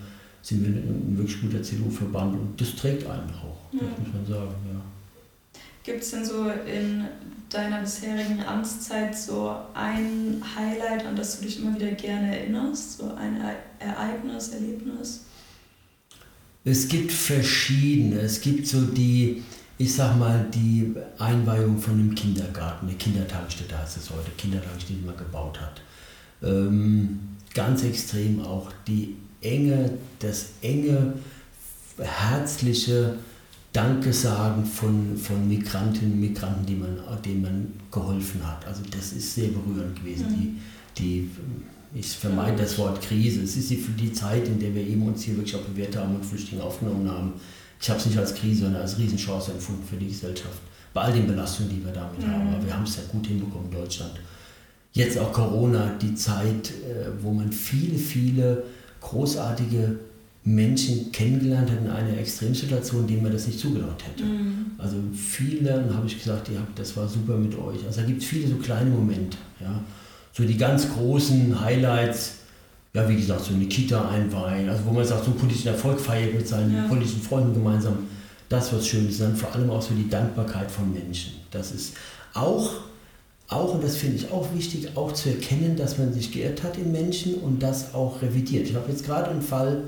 sind 0.43 0.63
wir 0.63 0.69
ein, 0.69 1.17
wirklich 1.17 1.41
guter 1.41 1.63
CDU-Verband. 1.63 2.35
Und 2.35 2.61
das 2.61 2.75
trägt 2.77 3.07
einen 3.07 3.31
auch, 3.31 3.73
ja. 3.73 3.83
muss 3.83 4.13
man 4.13 4.27
sagen. 4.27 4.55
Ja. 4.73 4.81
Gibt 5.83 6.03
es 6.03 6.11
denn 6.11 6.25
so 6.25 6.47
in 6.51 7.05
deiner 7.49 7.81
bisherigen 7.81 8.43
Amtszeit 8.47 9.17
so 9.17 9.55
ein 9.73 10.43
Highlight, 10.57 11.07
an 11.07 11.17
das 11.17 11.39
du 11.39 11.47
dich 11.47 11.61
immer 11.61 11.75
wieder 11.75 11.93
gerne 11.93 12.39
erinnerst? 12.39 12.99
So 12.99 13.15
ein 13.15 13.41
Ereignis, 13.79 14.49
Erlebnis? 14.49 15.25
Es 16.65 16.89
gibt 16.89 17.11
verschiedene. 17.11 18.21
Es 18.21 18.41
gibt 18.43 18.67
so 18.67 18.83
die, 18.83 19.43
ich 19.79 19.95
sag 19.95 20.19
mal, 20.19 20.47
die 20.53 20.93
Einweihung 21.19 21.79
von 21.79 21.95
einem 21.95 22.15
Kindergarten, 22.15 22.89
eine 22.89 22.97
Kindertagesstätte 22.97 23.79
heißt 23.79 23.97
es 23.97 24.11
heute, 24.11 24.31
Kindertagesstätte, 24.37 24.99
die 24.99 25.07
man 25.07 25.17
gebaut 25.17 25.61
hat. 25.61 25.81
Ähm, 26.43 27.21
ganz 27.55 27.85
extrem 27.85 28.43
auch 28.43 28.71
die 28.87 29.17
enge, 29.41 29.93
das 30.19 30.51
enge, 30.63 31.15
herzliche, 31.99 33.15
Danke 33.73 34.13
sagen 34.13 34.65
von, 34.65 35.17
von 35.17 35.47
Migrantinnen 35.47 36.15
und 36.15 36.21
Migranten, 36.21 36.67
die 36.67 36.75
man, 36.75 36.99
denen 37.25 37.43
man 37.43 37.73
geholfen 37.93 38.45
hat. 38.45 38.67
Also 38.67 38.83
das 38.91 39.13
ist 39.13 39.35
sehr 39.35 39.49
berührend 39.49 39.95
gewesen. 39.95 40.27
Mhm. 40.31 40.59
Die, 40.97 41.03
die, 41.03 41.31
ich 41.95 42.09
vermeide 42.09 42.63
das 42.63 42.79
Wort 42.79 43.03
Krise. 43.03 43.43
Es 43.43 43.57
ist 43.57 43.71
die, 43.71 43.77
die 43.77 44.13
Zeit, 44.13 44.49
in 44.49 44.59
der 44.59 44.75
wir 44.75 44.83
eben 44.83 45.03
uns 45.07 45.23
hier 45.23 45.37
wirklich 45.37 45.55
auch 45.55 45.63
bewährt 45.63 45.97
haben 45.97 46.17
und 46.17 46.25
Flüchtlinge 46.25 46.63
aufgenommen 46.63 47.11
haben. 47.11 47.35
Ich 47.81 47.89
habe 47.89 48.01
es 48.01 48.07
nicht 48.07 48.19
als 48.19 48.35
Krise, 48.35 48.63
sondern 48.63 48.83
als 48.83 48.99
Riesenchance 48.99 49.53
empfunden 49.53 49.85
für 49.85 49.97
die 49.97 50.09
Gesellschaft. 50.09 50.59
Bei 50.93 51.03
all 51.03 51.13
den 51.13 51.27
Belastungen, 51.27 51.71
die 51.71 51.85
wir 51.85 51.93
damit 51.93 52.21
mhm. 52.21 52.33
haben. 52.33 52.55
Aber 52.55 52.65
wir 52.65 52.75
haben 52.75 52.85
es 52.85 52.97
ja 52.97 53.03
gut 53.11 53.27
hinbekommen 53.27 53.71
in 53.71 53.79
Deutschland. 53.79 54.13
Jetzt 54.93 55.19
auch 55.19 55.33
Corona, 55.33 55.93
die 56.01 56.15
Zeit, 56.15 56.71
äh, 56.71 57.07
wo 57.21 57.33
man 57.33 57.53
viele, 57.53 57.99
viele 57.99 58.65
großartige 59.01 59.97
Menschen 60.45 61.13
kennengelernt 61.13 61.71
hat 61.71 61.79
in 61.79 61.91
einer 61.91 62.19
Extremsituation, 62.19 63.07
denen 63.07 63.23
man 63.23 63.33
das 63.33 63.47
nicht 63.47 63.61
zugetraut 63.61 64.03
hätte. 64.05 64.25
Mhm. 64.25 64.67
Also 64.79 64.97
vielen 65.15 65.95
habe 65.95 66.07
ich 66.07 66.19
gesagt, 66.19 66.49
ja, 66.49 66.61
das 66.75 66.97
war 66.97 67.07
super 67.07 67.37
mit 67.37 67.55
euch. 67.57 67.85
Also 67.87 68.01
da 68.01 68.07
gibt 68.07 68.23
es 68.23 68.29
viele 68.29 68.49
so 68.49 68.57
kleine 68.57 68.91
Momente. 68.91 69.37
Ja. 69.61 69.83
So 70.33 70.45
die 70.45 70.57
ganz 70.57 70.89
großen 70.89 71.61
Highlights, 71.61 72.37
ja 72.95 73.09
wie 73.09 73.17
gesagt, 73.17 73.45
so 73.45 73.55
eine 73.55 73.67
Kita 73.67 74.09
einweihen, 74.09 74.69
also 74.69 74.85
wo 74.87 74.93
man 74.93 75.05
sagt, 75.05 75.25
so 75.25 75.31
einen 75.31 75.41
politischen 75.41 75.69
Erfolg 75.69 76.01
feiert 76.01 76.35
mit 76.35 76.49
seinen 76.49 76.75
ja. 76.75 76.89
politischen 76.89 77.23
Freunden 77.23 77.55
gemeinsam. 77.55 77.99
Das 78.49 78.73
was 78.73 78.87
schön 78.87 79.09
ist. 79.09 79.21
Dann 79.21 79.37
vor 79.37 79.55
allem 79.55 79.71
auch 79.71 79.83
so 79.83 79.95
die 79.95 80.09
Dankbarkeit 80.09 80.71
von 80.71 80.93
Menschen. 80.93 81.35
Das 81.51 81.71
ist 81.71 81.95
auch, 82.33 82.71
auch 83.49 83.75
und 83.75 83.85
das 83.85 83.97
finde 83.97 84.17
ich 84.17 84.31
auch 84.31 84.47
wichtig, 84.55 84.97
auch 84.97 85.13
zu 85.13 85.29
erkennen, 85.29 85.77
dass 85.77 85.99
man 85.99 86.13
sich 86.15 86.33
geirrt 86.33 86.63
hat 86.63 86.79
in 86.79 86.91
Menschen 86.91 87.35
und 87.35 87.63
das 87.63 87.95
auch 87.95 88.23
revidiert. 88.23 88.67
Ich 88.69 88.75
habe 88.75 88.91
jetzt 88.91 89.05
gerade 89.05 89.31
einen 89.31 89.43
Fall, 89.43 89.85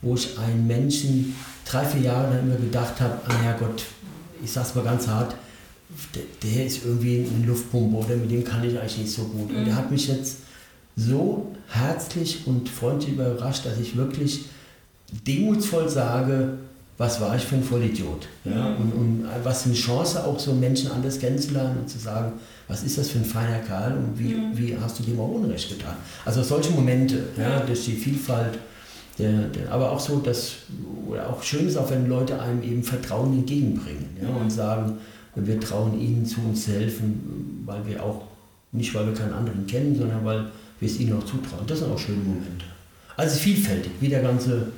wo 0.00 0.14
ich 0.14 0.38
einen 0.38 0.66
Menschen 0.66 1.34
drei, 1.64 1.84
vier 1.84 2.02
Jahre 2.02 2.34
lang 2.34 2.44
immer 2.44 2.56
gedacht 2.56 3.00
habe, 3.00 3.18
ah 3.26 3.44
ja 3.44 3.56
Gott, 3.58 3.84
ich 4.42 4.50
sag's 4.50 4.74
mal 4.74 4.84
ganz 4.84 5.08
hart, 5.08 5.34
der, 6.14 6.22
der, 6.42 6.66
ist 6.66 6.84
irgendwie 6.84 7.26
eine 7.34 7.46
Luftpumpe 7.46 7.96
oder 7.96 8.16
mit 8.16 8.30
dem 8.30 8.44
kann 8.44 8.64
ich 8.64 8.78
eigentlich 8.78 8.98
nicht 8.98 9.12
so 9.12 9.24
gut. 9.24 9.50
Mhm. 9.50 9.58
Und 9.58 9.64
der 9.66 9.76
hat 9.76 9.90
mich 9.90 10.08
jetzt 10.08 10.38
so 10.96 11.52
herzlich 11.68 12.46
und 12.46 12.68
freundlich 12.68 13.14
überrascht, 13.14 13.66
dass 13.66 13.78
ich 13.78 13.96
wirklich 13.96 14.44
demutsvoll 15.26 15.88
sage, 15.88 16.58
was 16.96 17.20
war 17.20 17.34
ich 17.34 17.42
für 17.42 17.56
ein 17.56 17.64
Vollidiot. 17.64 18.28
Ja? 18.44 18.70
Mhm. 18.70 18.76
Und, 18.76 18.92
und 18.92 19.28
was 19.42 19.66
eine 19.66 19.74
Chance 19.74 20.24
auch 20.24 20.38
so 20.38 20.52
Menschen 20.52 20.90
anders 20.90 21.18
kennenzulernen 21.18 21.78
und 21.80 21.90
zu 21.90 21.98
sagen, 21.98 22.34
was 22.68 22.84
ist 22.84 22.98
das 22.98 23.10
für 23.10 23.18
ein 23.18 23.24
feiner 23.24 23.58
Kerl 23.58 23.94
und 23.96 24.18
wie, 24.18 24.34
mhm. 24.34 24.56
wie 24.56 24.76
hast 24.80 24.98
du 24.98 25.02
dem 25.02 25.18
auch 25.18 25.28
Unrecht 25.28 25.68
getan. 25.68 25.96
Also 26.24 26.42
solche 26.42 26.70
Momente, 26.70 27.24
ja, 27.36 27.60
durch 27.60 27.84
die 27.84 27.92
Vielfalt 27.92 28.58
der, 29.18 29.44
der, 29.44 29.70
aber 29.70 29.92
auch 29.92 30.00
so, 30.00 30.18
dass, 30.18 30.56
oder 31.06 31.28
auch 31.28 31.42
schön 31.42 31.68
ist 31.68 31.76
auch, 31.76 31.90
wenn 31.90 32.08
Leute 32.08 32.40
einem 32.40 32.62
eben 32.62 32.82
Vertrauen 32.82 33.32
entgegenbringen 33.32 34.16
ja, 34.20 34.28
und 34.28 34.50
sagen, 34.50 34.98
wir 35.36 35.60
trauen 35.60 36.00
ihnen 36.00 36.26
zu 36.26 36.40
uns 36.40 36.64
zu 36.64 36.72
helfen, 36.72 37.62
weil 37.64 37.86
wir 37.86 38.02
auch, 38.02 38.22
nicht 38.72 38.94
weil 38.94 39.06
wir 39.06 39.14
keinen 39.14 39.32
anderen 39.32 39.66
kennen, 39.66 39.96
sondern 39.96 40.24
weil 40.24 40.46
wir 40.80 40.88
es 40.88 40.98
ihnen 41.00 41.16
auch 41.18 41.24
zutrauen. 41.24 41.66
Das 41.66 41.78
sind 41.78 41.92
auch 41.92 41.98
schöne 41.98 42.18
Momente. 42.18 42.64
Also 43.16 43.38
vielfältig, 43.38 43.92
wie 44.00 44.08
der 44.08 44.22
ganze 44.22 44.68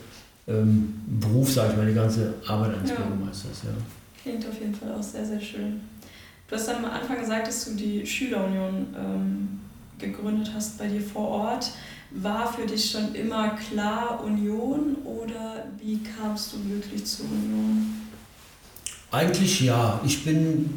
ähm, 0.47 0.95
Beruf, 1.21 1.53
sage 1.53 1.73
ich 1.73 1.77
mal, 1.77 1.87
die 1.87 1.95
ganze 1.95 2.35
Arbeit 2.47 2.77
eines 2.77 2.91
ja. 2.91 2.97
Bürgermeisters. 2.97 3.63
Ja. 3.65 3.71
Klingt 4.23 4.47
auf 4.47 4.61
jeden 4.61 4.75
Fall 4.75 4.93
auch 4.93 5.03
sehr, 5.03 5.25
sehr 5.25 5.41
schön. 5.41 5.81
Du 6.49 6.55
hast 6.55 6.69
am 6.69 6.85
Anfang 6.85 7.19
gesagt, 7.19 7.49
dass 7.49 7.65
du 7.65 7.75
die 7.75 8.07
Schülerunion 8.07 8.87
ähm, 8.97 9.61
gegründet 9.99 10.53
hast 10.55 10.79
bei 10.79 10.87
dir 10.87 11.01
vor 11.01 11.29
Ort. 11.29 11.73
War 12.11 12.53
für 12.53 12.67
dich 12.67 12.91
schon 12.91 13.15
immer 13.15 13.51
klar 13.57 14.23
Union 14.25 14.97
oder 15.05 15.67
wie 15.83 15.99
kamst 15.99 16.53
du 16.53 16.71
wirklich 16.71 17.05
zur 17.05 17.27
Union? 17.27 18.03
Eigentlich 19.11 19.61
ja. 19.63 20.01
Ich 20.05 20.25
bin, 20.25 20.71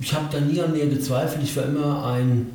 ich 0.00 0.12
habe 0.12 0.26
da 0.32 0.40
nie 0.40 0.60
an 0.60 0.72
mir 0.72 0.88
gezweifelt. 0.88 1.44
Ich 1.44 1.56
war 1.56 1.64
immer 1.64 2.06
ein, 2.06 2.50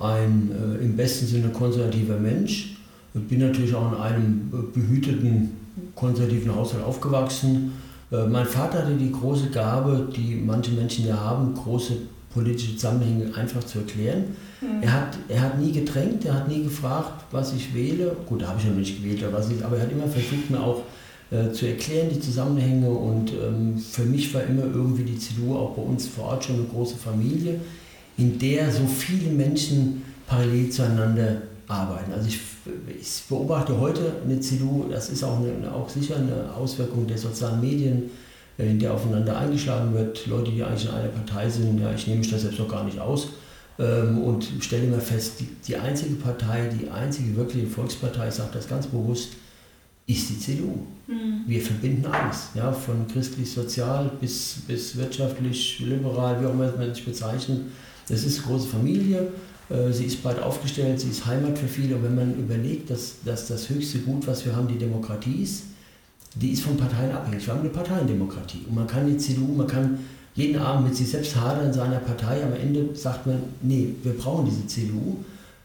ein 0.00 0.50
äh, 0.52 0.84
im 0.84 0.96
besten 0.96 1.26
Sinne 1.26 1.48
konservativer 1.50 2.18
Mensch. 2.18 2.76
Ich 3.14 3.26
bin 3.28 3.40
natürlich 3.40 3.74
auch 3.74 3.92
in 3.92 3.98
einem 3.98 4.52
äh, 4.52 4.78
behüteten 4.78 5.50
konservativen 5.94 6.54
Haushalt 6.54 6.84
aufgewachsen. 6.84 7.72
Äh, 8.10 8.26
mein 8.26 8.46
Vater 8.46 8.78
hatte 8.78 8.96
die 8.96 9.12
große 9.12 9.50
Gabe, 9.50 10.08
die 10.14 10.34
manche 10.34 10.72
Menschen 10.72 11.06
ja 11.06 11.16
haben, 11.16 11.54
große 11.54 11.94
politische 12.32 12.76
Zusammenhänge 12.76 13.34
einfach 13.34 13.62
zu 13.64 13.78
erklären. 13.78 14.36
Mhm. 14.60 14.82
Er, 14.82 14.92
hat, 14.92 15.18
er 15.28 15.40
hat 15.40 15.60
nie 15.60 15.72
gedrängt, 15.72 16.24
er 16.24 16.34
hat 16.34 16.48
nie 16.48 16.62
gefragt, 16.62 17.24
was 17.30 17.52
ich 17.52 17.74
wähle. 17.74 18.16
Gut, 18.26 18.42
da 18.42 18.48
habe 18.48 18.60
ich 18.60 18.66
noch 18.66 18.76
nicht 18.76 19.02
gewählt, 19.02 19.22
aber, 19.24 19.38
was 19.38 19.50
ich, 19.50 19.64
aber 19.64 19.76
er 19.76 19.82
hat 19.82 19.92
immer 19.92 20.06
versucht, 20.06 20.50
mir 20.50 20.60
auch 20.60 20.82
äh, 21.30 21.52
zu 21.52 21.66
erklären, 21.66 22.08
die 22.12 22.20
Zusammenhänge. 22.20 22.88
Und 22.88 23.32
ähm, 23.32 23.78
für 23.78 24.02
mich 24.02 24.32
war 24.32 24.44
immer 24.44 24.62
irgendwie 24.62 25.04
die 25.04 25.18
CDU 25.18 25.56
auch 25.56 25.74
bei 25.74 25.82
uns 25.82 26.06
vor 26.06 26.26
Ort 26.26 26.44
schon 26.44 26.56
eine 26.56 26.64
große 26.64 26.96
Familie, 26.96 27.60
in 28.20 28.38
der 28.38 28.70
so 28.70 28.86
viele 28.86 29.30
Menschen 29.30 30.02
parallel 30.26 30.70
zueinander 30.70 31.42
arbeiten. 31.66 32.12
Also 32.12 32.28
ich, 32.28 32.38
ich 33.00 33.22
beobachte 33.28 33.80
heute 33.80 34.12
eine 34.24 34.38
CDU, 34.40 34.86
das 34.90 35.08
ist 35.08 35.24
auch, 35.24 35.38
eine, 35.38 35.72
auch 35.72 35.88
sicher 35.88 36.16
eine 36.16 36.54
Auswirkung 36.54 37.06
der 37.06 37.18
sozialen 37.18 37.60
Medien, 37.60 38.10
in 38.58 38.78
der 38.78 38.92
aufeinander 38.92 39.38
eingeschlagen 39.38 39.94
wird. 39.94 40.26
Leute, 40.26 40.50
die 40.50 40.62
eigentlich 40.62 40.84
in 40.84 40.94
einer 40.94 41.08
Partei 41.08 41.48
sind, 41.48 41.80
ja, 41.80 41.92
ich 41.94 42.06
nehme 42.06 42.18
mich 42.18 42.30
das 42.30 42.42
selbst 42.42 42.58
noch 42.58 42.68
gar 42.68 42.84
nicht 42.84 42.98
aus. 42.98 43.28
Ähm, 43.78 44.18
und 44.18 44.46
stelle 44.60 44.86
mir 44.86 45.00
fest, 45.00 45.40
die, 45.40 45.48
die 45.66 45.76
einzige 45.76 46.16
Partei, 46.16 46.68
die 46.68 46.90
einzige 46.90 47.34
wirkliche 47.36 47.66
Volkspartei, 47.66 48.28
ich 48.28 48.34
sage 48.34 48.50
das 48.52 48.68
ganz 48.68 48.86
bewusst, 48.86 49.30
ist 50.06 50.28
die 50.28 50.38
CDU. 50.38 50.86
Mhm. 51.06 51.44
Wir 51.46 51.62
verbinden 51.62 52.04
alles, 52.04 52.50
ja, 52.54 52.70
von 52.72 53.08
christlich-sozial 53.08 54.10
bis, 54.20 54.56
bis 54.66 54.96
wirtschaftlich-liberal, 54.96 56.42
wie 56.42 56.46
auch 56.46 56.52
immer 56.52 56.70
man 56.76 56.94
sich 56.94 57.04
bezeichnet. 57.04 57.60
Das 58.10 58.24
ist 58.24 58.38
eine 58.38 58.48
große 58.48 58.68
Familie, 58.68 59.28
äh, 59.70 59.92
sie 59.92 60.04
ist 60.04 60.22
breit 60.22 60.42
aufgestellt, 60.42 61.00
sie 61.00 61.10
ist 61.10 61.24
Heimat 61.26 61.58
für 61.58 61.68
viele. 61.68 61.96
Und 61.96 62.04
wenn 62.04 62.14
man 62.14 62.34
überlegt, 62.34 62.90
dass, 62.90 63.14
dass 63.24 63.46
das 63.46 63.68
höchste 63.70 63.98
Gut, 64.00 64.26
was 64.26 64.44
wir 64.44 64.54
haben, 64.54 64.68
die 64.68 64.78
Demokratie 64.78 65.42
ist, 65.42 65.62
die 66.34 66.50
ist 66.50 66.62
von 66.62 66.76
Parteien 66.76 67.12
abhängig. 67.12 67.46
Wir 67.46 67.54
haben 67.54 67.60
eine 67.60 67.70
Parteiendemokratie. 67.70 68.64
Und 68.68 68.74
man 68.74 68.86
kann 68.86 69.06
die 69.06 69.16
CDU, 69.16 69.52
man 69.54 69.66
kann 69.66 69.98
jeden 70.34 70.60
Abend 70.60 70.88
mit 70.88 70.96
sich 70.96 71.08
selbst 71.08 71.34
hadern 71.36 71.66
in 71.66 71.72
seiner 71.72 71.98
Partei. 71.98 72.42
Am 72.42 72.52
Ende 72.52 72.94
sagt 72.94 73.26
man, 73.26 73.42
nee, 73.62 73.94
wir 74.02 74.12
brauchen 74.12 74.46
diese 74.46 74.66
CDU. 74.66 75.16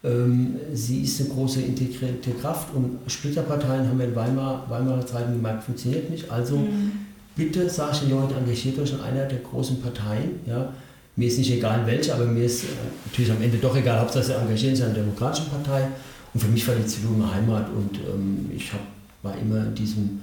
Ähm, 0.04 0.56
sie 0.74 1.02
ist 1.02 1.20
eine 1.22 1.30
große 1.30 1.62
integrierte 1.62 2.32
Kraft 2.32 2.74
und 2.76 3.00
Splitterparteien 3.08 3.88
haben 3.88 3.98
wir 3.98 4.08
in 4.08 4.16
Weimar, 4.16 4.66
Weimarer 4.70 5.06
Zeiten 5.06 5.34
gemerkt, 5.34 5.64
funktioniert 5.64 6.10
nicht. 6.10 6.30
Also 6.30 6.58
mhm. 6.58 6.92
bitte, 7.36 7.70
sage 7.70 7.92
ich 7.94 8.00
den 8.02 8.12
Leuten, 8.12 8.36
engagiert 8.36 8.78
euch 8.80 8.92
in 8.92 9.00
einer 9.00 9.26
der 9.26 9.40
großen 9.40 9.82
Parteien. 9.82 10.40
Ja. 10.46 10.74
Mir 11.15 11.28
ist 11.28 11.38
nicht 11.38 11.51
egal 11.51 11.86
welche, 11.86 12.13
aber 12.13 12.25
mir 12.25 12.43
ist 12.43 12.63
äh, 12.63 12.67
natürlich 13.06 13.32
am 13.32 13.41
Ende 13.41 13.58
doch 13.58 13.75
egal, 13.75 13.99
Hauptsache 13.99 14.25
sie 14.25 14.36
engagieren 14.36 14.75
sich 14.75 14.86
in 14.86 14.91
einer 14.91 14.99
demokratischen 14.99 15.49
Partei. 15.49 15.88
Und 16.34 16.39
für 16.39 16.49
mich 16.49 16.67
war 16.67 16.75
die 16.75 16.86
CDU 16.86 17.15
eine 17.15 17.34
Heimat 17.34 17.69
und 17.69 17.97
ähm, 17.99 18.51
ich 18.56 18.73
hab, 18.73 18.82
war 19.23 19.38
immer 19.38 19.65
in 19.65 19.75
diesem 19.75 20.19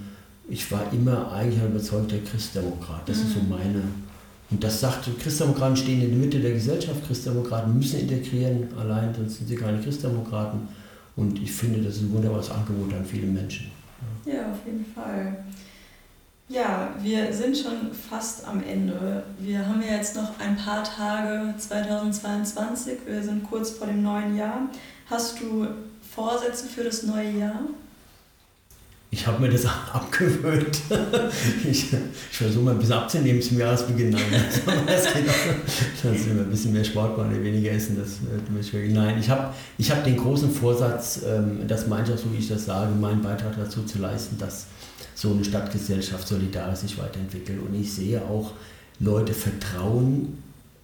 ich 0.48 0.70
war 0.70 0.92
immer 0.92 1.32
eigentlich 1.32 1.60
ein 1.62 1.70
überzeugter 1.70 2.18
Christdemokrat. 2.18 3.08
Das 3.08 3.18
mhm. 3.18 3.22
ist 3.24 3.34
so 3.34 3.40
mhm. 3.40 3.48
meine. 3.48 3.82
Und 4.50 4.62
das 4.62 4.80
sagt, 4.80 5.08
Christdemokraten 5.18 5.76
stehen 5.76 6.02
in 6.02 6.10
der 6.10 6.18
Mitte 6.18 6.38
der 6.40 6.52
Gesellschaft, 6.52 7.06
Christdemokraten 7.06 7.74
müssen 7.74 8.00
integrieren, 8.00 8.68
allein 8.78 9.14
sonst 9.14 9.38
sind 9.38 9.48
sie 9.48 9.56
keine 9.56 9.80
Christdemokraten. 9.80 10.68
Und 11.16 11.42
ich 11.42 11.50
finde, 11.50 11.80
das 11.80 11.96
ist 11.96 12.02
ein 12.02 12.12
wunderbares 12.12 12.50
Angebot 12.50 12.92
an 12.92 13.04
viele 13.04 13.26
Menschen. 13.26 13.70
Ja, 14.26 14.52
auf 14.52 14.58
jeden 14.66 14.84
Fall. 14.84 15.44
Ja, 16.52 16.90
wir 17.00 17.32
sind 17.32 17.56
schon 17.56 17.90
fast 18.10 18.46
am 18.46 18.62
Ende. 18.62 19.22
Wir 19.38 19.66
haben 19.66 19.80
ja 19.80 19.96
jetzt 19.96 20.16
noch 20.16 20.38
ein 20.38 20.54
paar 20.54 20.84
Tage 20.84 21.54
2022. 21.56 22.98
Wir 23.06 23.22
sind 23.22 23.48
kurz 23.48 23.70
vor 23.70 23.86
dem 23.86 24.02
neuen 24.02 24.36
Jahr. 24.36 24.68
Hast 25.08 25.40
du 25.40 25.66
Vorsätze 26.14 26.66
für 26.66 26.84
das 26.84 27.04
neue 27.04 27.30
Jahr? 27.38 27.60
Ich 29.10 29.26
habe 29.26 29.40
mir 29.40 29.48
das 29.48 29.64
abgewöhnt. 29.94 30.78
ich, 31.70 31.90
ich 31.90 31.98
versuche 32.30 32.64
mal 32.64 32.72
ein 32.72 32.78
bisschen 32.78 32.94
abzunehmen 32.96 33.40
zum 33.40 33.58
Jahresbeginn. 33.58 34.14
Das 34.86 35.04
geht 35.14 35.28
auch. 35.28 36.02
Dass 36.02 36.26
wir 36.26 36.32
ein 36.34 36.50
bisschen 36.50 36.74
mehr 36.74 36.84
Sport 36.84 37.16
machen 37.16 37.42
weniger 37.42 37.70
essen. 37.72 37.96
Das 37.96 38.18
wird 38.20 38.92
Nein, 38.92 39.16
ich 39.18 39.30
habe 39.30 39.54
ich 39.78 39.90
hab 39.90 40.04
den 40.04 40.18
großen 40.18 40.50
Vorsatz, 40.50 41.22
ähm, 41.26 41.66
das 41.66 41.88
auch 41.90 42.18
so, 42.18 42.30
wie 42.30 42.38
ich 42.38 42.48
das 42.48 42.66
sage, 42.66 42.94
meinen 42.94 43.22
Beitrag 43.22 43.56
dazu 43.56 43.84
zu 43.84 44.00
leisten, 44.00 44.36
dass 44.36 44.66
so 45.14 45.32
eine 45.32 45.44
Stadtgesellschaft 45.44 46.26
solidarisch 46.26 46.80
sich 46.80 46.98
weiterentwickelt. 46.98 47.60
Und 47.60 47.74
ich 47.74 47.92
sehe 47.92 48.22
auch, 48.22 48.52
Leute 48.98 49.32
vertrauen 49.34 50.38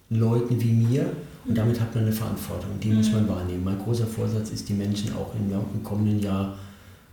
Leuten 0.09 0.59
wie 0.61 0.73
mir 0.73 1.11
und 1.45 1.57
damit 1.57 1.79
hat 1.79 1.93
man 1.93 2.05
eine 2.05 2.13
Verantwortung. 2.13 2.79
Die 2.79 2.89
muss 2.89 3.11
man 3.11 3.23
mhm. 3.23 3.29
wahrnehmen. 3.29 3.63
Mein 3.63 3.79
großer 3.79 4.07
Vorsatz 4.07 4.49
ist, 4.49 4.67
die 4.67 4.73
Menschen 4.73 5.13
auch 5.13 5.33
im 5.35 5.83
kommenden 5.83 6.19
Jahr 6.19 6.57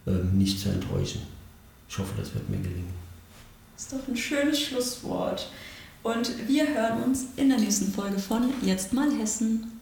ähm, 0.06 0.36
nicht 0.36 0.60
zu 0.60 0.68
enttäuschen. 0.68 1.22
Ich 1.88 1.98
hoffe, 1.98 2.12
das 2.16 2.34
wird 2.34 2.48
mir 2.48 2.58
gelingen. 2.58 2.94
Das 3.74 3.84
ist 3.84 3.92
doch 3.92 4.08
ein 4.08 4.16
schönes 4.16 4.60
Schlusswort. 4.60 5.50
Und 6.02 6.48
wir 6.48 6.66
hören 6.68 7.02
uns 7.04 7.26
in 7.36 7.48
der 7.48 7.58
nächsten 7.58 7.92
Folge 7.92 8.18
von 8.18 8.50
Jetzt 8.62 8.92
mal 8.92 9.10
Hessen. 9.18 9.75